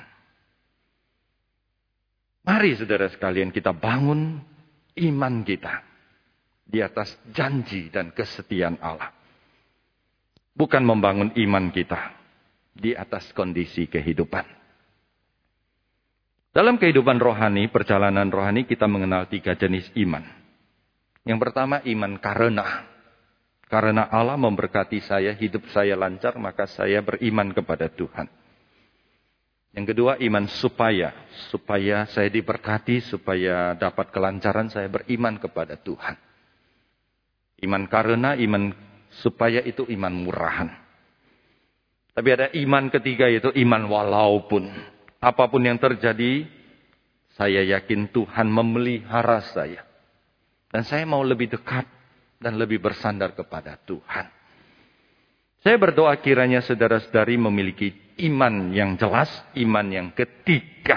Mari 2.46 2.78
saudara 2.78 3.10
sekalian 3.10 3.50
kita 3.50 3.74
bangun 3.74 4.38
iman 5.10 5.34
kita 5.42 5.82
di 6.62 6.78
atas 6.86 7.18
janji 7.34 7.90
dan 7.90 8.14
kesetiaan 8.14 8.78
Allah. 8.78 9.10
Bukan 10.54 10.86
membangun 10.86 11.34
iman 11.34 11.74
kita 11.74 11.98
di 12.78 12.94
atas 12.94 13.26
kondisi 13.34 13.90
kehidupan. 13.90 14.46
Dalam 16.54 16.78
kehidupan 16.78 17.18
rohani, 17.18 17.66
perjalanan 17.74 18.30
rohani 18.30 18.70
kita 18.70 18.86
mengenal 18.86 19.26
tiga 19.26 19.58
jenis 19.58 19.90
iman. 19.98 20.22
Yang 21.26 21.38
pertama 21.42 21.82
iman 21.82 22.22
karena. 22.22 22.86
Karena 23.70 24.10
Allah 24.10 24.34
memberkati 24.34 24.98
saya, 24.98 25.30
hidup 25.30 25.70
saya 25.70 25.94
lancar, 25.94 26.34
maka 26.42 26.66
saya 26.66 26.98
beriman 27.06 27.54
kepada 27.54 27.86
Tuhan. 27.86 28.26
Yang 29.70 29.94
kedua 29.94 30.18
iman 30.18 30.50
supaya. 30.50 31.14
Supaya 31.54 32.02
saya 32.10 32.26
diberkati, 32.26 32.98
supaya 32.98 33.78
dapat 33.78 34.10
kelancaran, 34.10 34.74
saya 34.74 34.90
beriman 34.90 35.38
kepada 35.38 35.78
Tuhan. 35.78 36.18
Iman 37.62 37.86
karena, 37.86 38.34
iman 38.34 38.74
supaya 39.22 39.62
itu 39.62 39.86
iman 39.86 40.14
murahan. 40.18 40.74
Tapi 42.10 42.28
ada 42.34 42.50
iman 42.50 42.90
ketiga 42.90 43.30
yaitu 43.30 43.54
iman 43.54 43.86
walaupun. 43.86 44.66
Apa 45.22 45.46
pun 45.46 45.62
yang 45.62 45.78
terjadi, 45.78 46.42
saya 47.38 47.62
yakin 47.78 48.10
Tuhan 48.10 48.50
memelihara 48.50 49.46
saya. 49.54 49.86
Dan 50.74 50.82
saya 50.82 51.06
mau 51.06 51.22
lebih 51.22 51.54
dekat 51.54 51.99
dan 52.40 52.56
lebih 52.56 52.80
bersandar 52.80 53.36
kepada 53.36 53.76
Tuhan. 53.84 54.26
Saya 55.60 55.76
berdoa 55.76 56.16
kiranya 56.16 56.64
saudara-saudari 56.64 57.36
memiliki 57.36 57.92
iman 58.24 58.72
yang 58.72 58.96
jelas, 58.96 59.28
iman 59.60 59.86
yang 59.92 60.08
ketiga. 60.16 60.96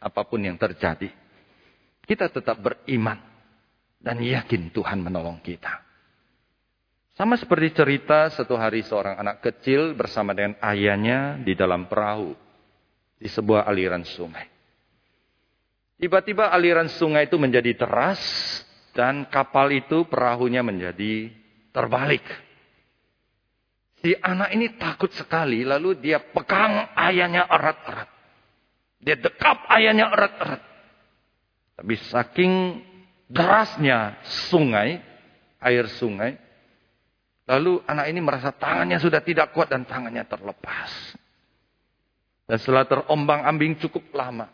Apa 0.00 0.24
pun 0.24 0.40
yang 0.40 0.56
terjadi. 0.56 1.12
Kita 2.00 2.32
tetap 2.32 2.64
beriman. 2.64 3.20
Dan 4.00 4.20
yakin 4.20 4.68
Tuhan 4.72 5.00
menolong 5.00 5.40
kita. 5.40 5.80
Sama 7.16 7.40
seperti 7.40 7.72
cerita 7.72 8.28
satu 8.28 8.52
hari 8.56 8.84
seorang 8.84 9.16
anak 9.16 9.40
kecil 9.40 9.96
bersama 9.96 10.36
dengan 10.36 10.60
ayahnya 10.60 11.40
di 11.40 11.56
dalam 11.56 11.88
perahu 11.88 12.36
di 13.16 13.28
sebuah 13.30 13.64
aliran 13.64 14.04
sungai. 14.04 14.44
Tiba-tiba 15.96 16.52
aliran 16.52 16.90
sungai 16.90 17.30
itu 17.30 17.40
menjadi 17.40 17.72
deras 17.72 18.20
dan 18.94 19.26
kapal 19.26 19.74
itu 19.74 20.06
perahunya 20.06 20.62
menjadi 20.62 21.28
terbalik. 21.74 22.22
Si 23.98 24.14
anak 24.14 24.54
ini 24.54 24.78
takut 24.78 25.10
sekali 25.10 25.66
lalu 25.66 25.98
dia 25.98 26.22
pegang 26.22 26.94
ayahnya 26.94 27.50
erat-erat. 27.50 28.08
Dia 29.02 29.18
dekap 29.18 29.66
ayahnya 29.74 30.08
erat-erat. 30.14 30.62
Tapi 31.74 31.94
saking 32.06 32.52
derasnya 33.26 34.22
sungai, 34.46 35.02
air 35.58 35.90
sungai, 35.98 36.38
lalu 37.50 37.82
anak 37.90 38.06
ini 38.06 38.20
merasa 38.22 38.54
tangannya 38.54 39.02
sudah 39.02 39.18
tidak 39.26 39.50
kuat 39.50 39.74
dan 39.74 39.82
tangannya 39.82 40.22
terlepas. 40.22 41.18
Dan 42.46 42.56
setelah 42.62 42.86
terombang 42.86 43.42
ambing 43.42 43.74
cukup 43.82 44.06
lama. 44.14 44.46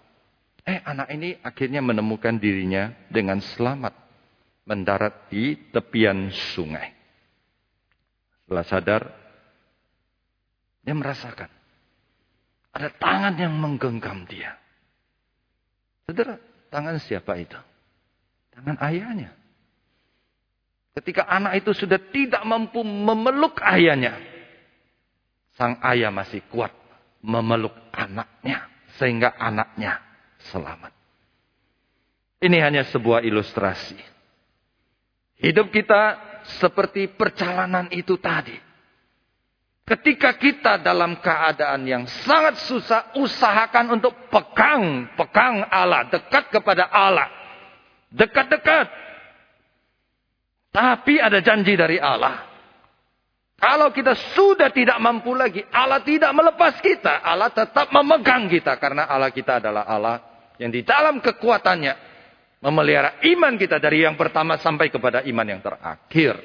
Eh 0.64 0.80
anak 0.80 1.10
ini 1.12 1.36
akhirnya 1.42 1.84
menemukan 1.84 2.38
dirinya 2.38 2.94
dengan 3.10 3.42
selamat. 3.42 3.99
Mendarat 4.70 5.26
di 5.26 5.58
tepian 5.74 6.30
sungai. 6.30 6.94
Setelah 8.46 8.66
sadar. 8.70 9.02
Dia 10.86 10.94
merasakan. 10.94 11.50
Ada 12.70 12.88
tangan 12.94 13.34
yang 13.34 13.50
menggenggam 13.58 14.30
dia. 14.30 14.54
Saudara, 16.06 16.38
tangan 16.70 17.02
siapa 17.02 17.34
itu? 17.42 17.58
Tangan 18.54 18.78
ayahnya. 18.86 19.34
Ketika 20.94 21.26
anak 21.26 21.62
itu 21.62 21.74
sudah 21.74 21.98
tidak 22.14 22.42
mampu 22.46 22.86
memeluk 22.86 23.58
ayahnya. 23.62 24.18
Sang 25.58 25.82
ayah 25.82 26.14
masih 26.14 26.46
kuat 26.46 26.70
memeluk 27.20 27.74
anaknya 27.92 28.66
sehingga 28.98 29.34
anaknya 29.38 30.00
selamat. 30.50 30.92
Ini 32.40 32.58
hanya 32.64 32.82
sebuah 32.88 33.20
ilustrasi. 33.20 34.00
Hidup 35.40 35.72
kita 35.72 36.20
seperti 36.60 37.08
perjalanan 37.16 37.88
itu 37.92 38.20
tadi. 38.20 38.56
Ketika 39.88 40.38
kita 40.38 40.78
dalam 40.78 41.18
keadaan 41.18 41.82
yang 41.82 42.06
sangat 42.06 42.62
susah, 42.62 43.10
usahakan 43.18 43.98
untuk 43.98 44.14
pegang, 44.30 45.10
pegang 45.18 45.66
Allah, 45.66 46.06
dekat 46.06 46.46
kepada 46.52 46.86
Allah. 46.86 47.26
Dekat-dekat. 48.14 48.86
Tapi 50.70 51.18
ada 51.18 51.42
janji 51.42 51.74
dari 51.74 51.98
Allah. 51.98 52.46
Kalau 53.58 53.90
kita 53.90 54.14
sudah 54.38 54.70
tidak 54.70 54.96
mampu 55.02 55.34
lagi, 55.34 55.66
Allah 55.74 56.00
tidak 56.06 56.30
melepas 56.38 56.78
kita. 56.78 57.20
Allah 57.26 57.50
tetap 57.50 57.90
memegang 57.90 58.46
kita. 58.46 58.78
Karena 58.78 59.10
Allah 59.10 59.34
kita 59.34 59.58
adalah 59.58 59.84
Allah 59.90 60.16
yang 60.60 60.70
di 60.70 60.86
dalam 60.86 61.18
kekuatannya 61.18 62.09
memelihara 62.60 63.20
iman 63.24 63.56
kita 63.56 63.80
dari 63.80 64.04
yang 64.04 64.14
pertama 64.14 64.60
sampai 64.60 64.92
kepada 64.92 65.24
iman 65.24 65.46
yang 65.48 65.60
terakhir. 65.64 66.36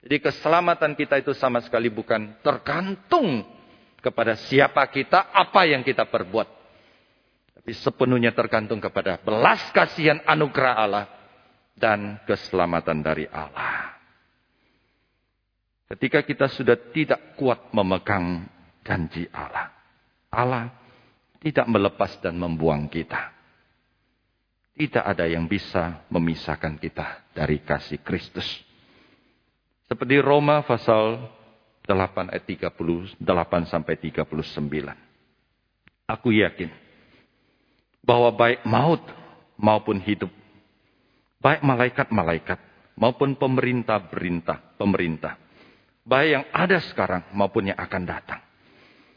Jadi 0.00 0.16
keselamatan 0.16 0.96
kita 0.96 1.20
itu 1.20 1.36
sama 1.36 1.60
sekali 1.60 1.92
bukan 1.92 2.40
tergantung 2.40 3.44
kepada 4.00 4.32
siapa 4.48 4.80
kita, 4.88 5.28
apa 5.28 5.68
yang 5.68 5.84
kita 5.84 6.08
perbuat. 6.08 6.48
Tapi 7.60 7.70
sepenuhnya 7.76 8.32
tergantung 8.32 8.80
kepada 8.80 9.20
belas 9.20 9.60
kasihan 9.76 10.24
anugerah 10.24 10.74
Allah 10.80 11.06
dan 11.76 12.16
keselamatan 12.24 13.04
dari 13.04 13.28
Allah. 13.28 13.92
Ketika 15.92 16.24
kita 16.24 16.48
sudah 16.48 16.80
tidak 16.96 17.36
kuat 17.36 17.68
memegang 17.76 18.48
janji 18.80 19.28
Allah. 19.28 19.68
Allah 20.30 20.72
tidak 21.42 21.66
melepas 21.68 22.16
dan 22.24 22.40
membuang 22.40 22.88
kita. 22.88 23.39
Tidak 24.74 25.04
ada 25.04 25.26
yang 25.26 25.44
bisa 25.50 26.06
memisahkan 26.08 26.78
kita 26.80 27.30
dari 27.34 27.60
kasih 27.60 28.00
Kristus. 28.00 28.46
Seperti 29.90 30.22
Roma 30.22 30.62
pasal 30.62 31.18
8 31.84 32.30
ayat 32.30 32.44
38 32.46 33.18
sampai 33.66 33.94
39. 33.98 34.30
Aku 36.06 36.30
yakin 36.30 36.70
bahwa 38.00 38.30
baik 38.32 38.62
maut 38.64 39.02
maupun 39.58 39.98
hidup, 39.98 40.30
baik 41.42 41.60
malaikat-malaikat 41.66 42.58
maupun 42.94 43.34
pemerintah-pemerintah, 43.34 44.78
pemerintah, 44.78 45.34
baik 46.06 46.28
yang 46.30 46.44
ada 46.54 46.78
sekarang 46.86 47.22
maupun 47.34 47.70
yang 47.70 47.78
akan 47.78 48.02
datang. 48.06 48.40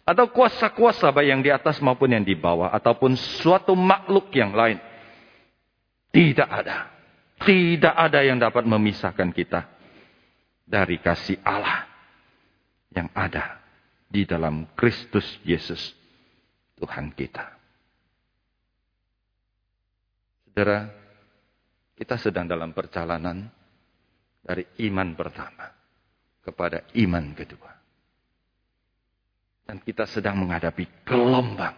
Atau 0.03 0.27
kuasa-kuasa 0.35 1.15
baik 1.15 1.27
yang 1.31 1.39
di 1.39 1.47
atas 1.47 1.79
maupun 1.79 2.11
yang 2.11 2.27
di 2.27 2.35
bawah. 2.35 2.67
Ataupun 2.75 3.15
suatu 3.15 3.71
makhluk 3.71 4.35
yang 4.35 4.51
lain. 4.51 4.75
Tidak 6.13 6.45
ada. 6.45 6.93
Tidak 7.41 7.95
ada 7.97 8.21
yang 8.21 8.37
dapat 8.37 8.69
memisahkan 8.69 9.33
kita. 9.33 9.65
Dari 10.63 11.01
kasih 11.01 11.41
Allah. 11.41 11.89
Yang 12.93 13.09
ada 13.17 13.45
di 14.05 14.21
dalam 14.29 14.69
Kristus 14.77 15.25
Yesus. 15.41 15.97
Tuhan 16.77 17.09
kita. 17.17 17.49
Saudara, 20.45 20.85
kita 21.97 22.15
sedang 22.21 22.45
dalam 22.45 22.77
perjalanan 22.77 23.49
dari 24.45 24.67
iman 24.85 25.17
pertama 25.17 25.65
kepada 26.45 26.85
iman 26.99 27.25
kedua. 27.33 27.71
Dan 29.63 29.79
kita 29.81 30.05
sedang 30.05 30.43
menghadapi 30.43 31.07
gelombang 31.07 31.73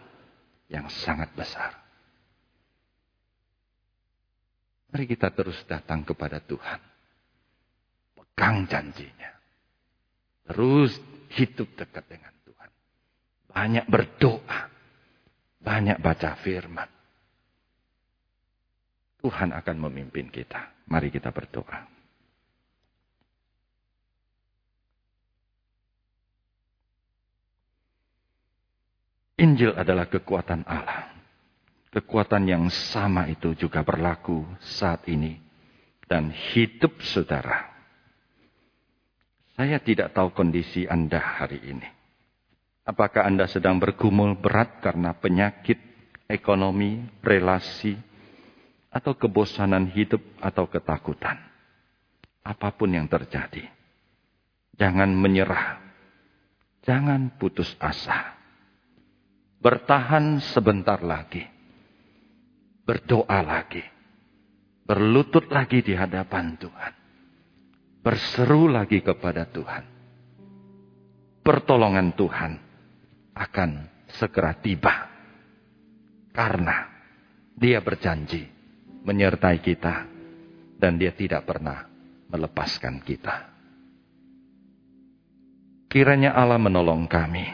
yang 0.68 0.90
sangat 0.90 1.32
besar. 1.38 1.85
Mari 4.96 5.12
kita 5.12 5.28
terus 5.28 5.60
datang 5.68 6.08
kepada 6.08 6.40
Tuhan. 6.40 6.80
Pegang 8.16 8.64
janjinya. 8.64 9.28
Terus 10.48 10.96
hidup 11.36 11.68
dekat 11.76 12.08
dengan 12.08 12.32
Tuhan. 12.48 12.70
Banyak 13.52 13.86
berdoa. 13.92 14.72
Banyak 15.60 16.00
baca 16.00 16.40
firman. 16.40 16.88
Tuhan 19.20 19.52
akan 19.52 19.76
memimpin 19.84 20.32
kita. 20.32 20.88
Mari 20.88 21.12
kita 21.12 21.28
berdoa. 21.36 21.92
Injil 29.44 29.76
adalah 29.76 30.08
kekuatan 30.08 30.64
Allah. 30.64 31.15
Kekuatan 31.96 32.44
yang 32.44 32.68
sama 32.68 33.32
itu 33.32 33.56
juga 33.56 33.80
berlaku 33.80 34.44
saat 34.60 35.08
ini 35.08 35.40
dan 36.12 36.28
hidup 36.28 37.00
saudara. 37.00 37.72
Saya 39.56 39.80
tidak 39.80 40.12
tahu 40.12 40.36
kondisi 40.36 40.84
Anda 40.84 41.24
hari 41.24 41.64
ini. 41.64 41.88
Apakah 42.84 43.24
Anda 43.24 43.48
sedang 43.48 43.80
bergumul 43.80 44.36
berat 44.36 44.84
karena 44.84 45.16
penyakit, 45.16 45.80
ekonomi, 46.28 47.00
relasi, 47.24 47.96
atau 48.92 49.16
kebosanan 49.16 49.88
hidup 49.96 50.20
atau 50.44 50.68
ketakutan? 50.68 51.40
Apa 52.44 52.76
pun 52.76 52.92
yang 52.92 53.08
terjadi, 53.08 53.72
jangan 54.76 55.16
menyerah, 55.16 55.80
jangan 56.84 57.40
putus 57.40 57.72
asa 57.80 58.36
bertahan 59.66 60.44
sebentar 60.54 61.02
lagi, 61.02 61.55
berdoa 62.86 63.42
lagi, 63.42 63.82
berlutut 64.86 65.50
lagi 65.50 65.82
di 65.82 65.98
hadapan 65.98 66.54
Tuhan, 66.62 66.94
berseru 68.06 68.70
lagi 68.70 69.02
kepada 69.02 69.50
Tuhan. 69.50 69.84
Pertolongan 71.42 72.14
Tuhan 72.14 72.52
akan 73.34 73.70
segera 74.10 74.54
tiba 74.62 74.94
karena 76.34 76.94
Dia 77.56 77.80
berjanji 77.80 78.44
menyertai 79.06 79.58
kita 79.62 79.96
dan 80.78 80.98
Dia 80.98 81.14
tidak 81.14 81.46
pernah 81.46 81.86
melepaskan 82.30 83.00
kita. 83.00 83.54
Kiranya 85.88 86.36
Allah 86.36 86.60
menolong 86.60 87.08
kami 87.08 87.46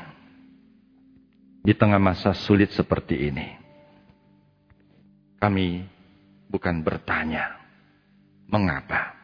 di 1.61 1.77
tengah 1.77 2.01
masa 2.01 2.33
sulit 2.33 2.73
seperti 2.73 3.29
ini, 3.29 3.60
kami 5.41 5.81
bukan 6.53 6.85
bertanya 6.85 7.57
mengapa, 8.45 9.17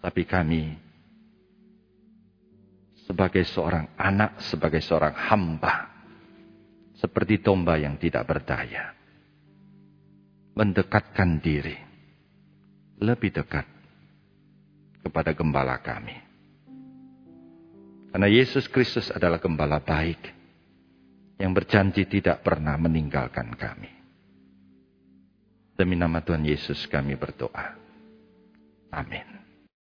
tapi 0.00 0.24
kami 0.24 0.80
sebagai 3.04 3.44
seorang 3.44 3.92
anak, 4.00 4.40
sebagai 4.48 4.80
seorang 4.80 5.12
hamba, 5.12 5.92
seperti 6.96 7.44
domba 7.44 7.76
yang 7.76 8.00
tidak 8.00 8.24
berdaya, 8.24 8.96
mendekatkan 10.56 11.36
diri 11.44 11.76
lebih 13.04 13.28
dekat 13.28 13.68
kepada 15.04 15.36
gembala 15.36 15.76
kami. 15.84 16.16
Karena 18.08 18.30
Yesus 18.30 18.72
Kristus 18.72 19.12
adalah 19.12 19.36
gembala 19.36 19.84
baik 19.84 20.32
yang 21.36 21.52
berjanji 21.52 22.08
tidak 22.08 22.40
pernah 22.40 22.78
meninggalkan 22.78 23.52
kami. 23.52 23.93
Demi 25.74 25.98
nama 25.98 26.22
Tuhan 26.22 26.46
Yesus 26.46 26.86
kami 26.86 27.18
berdoa. 27.18 27.74
Amin. 28.94 29.43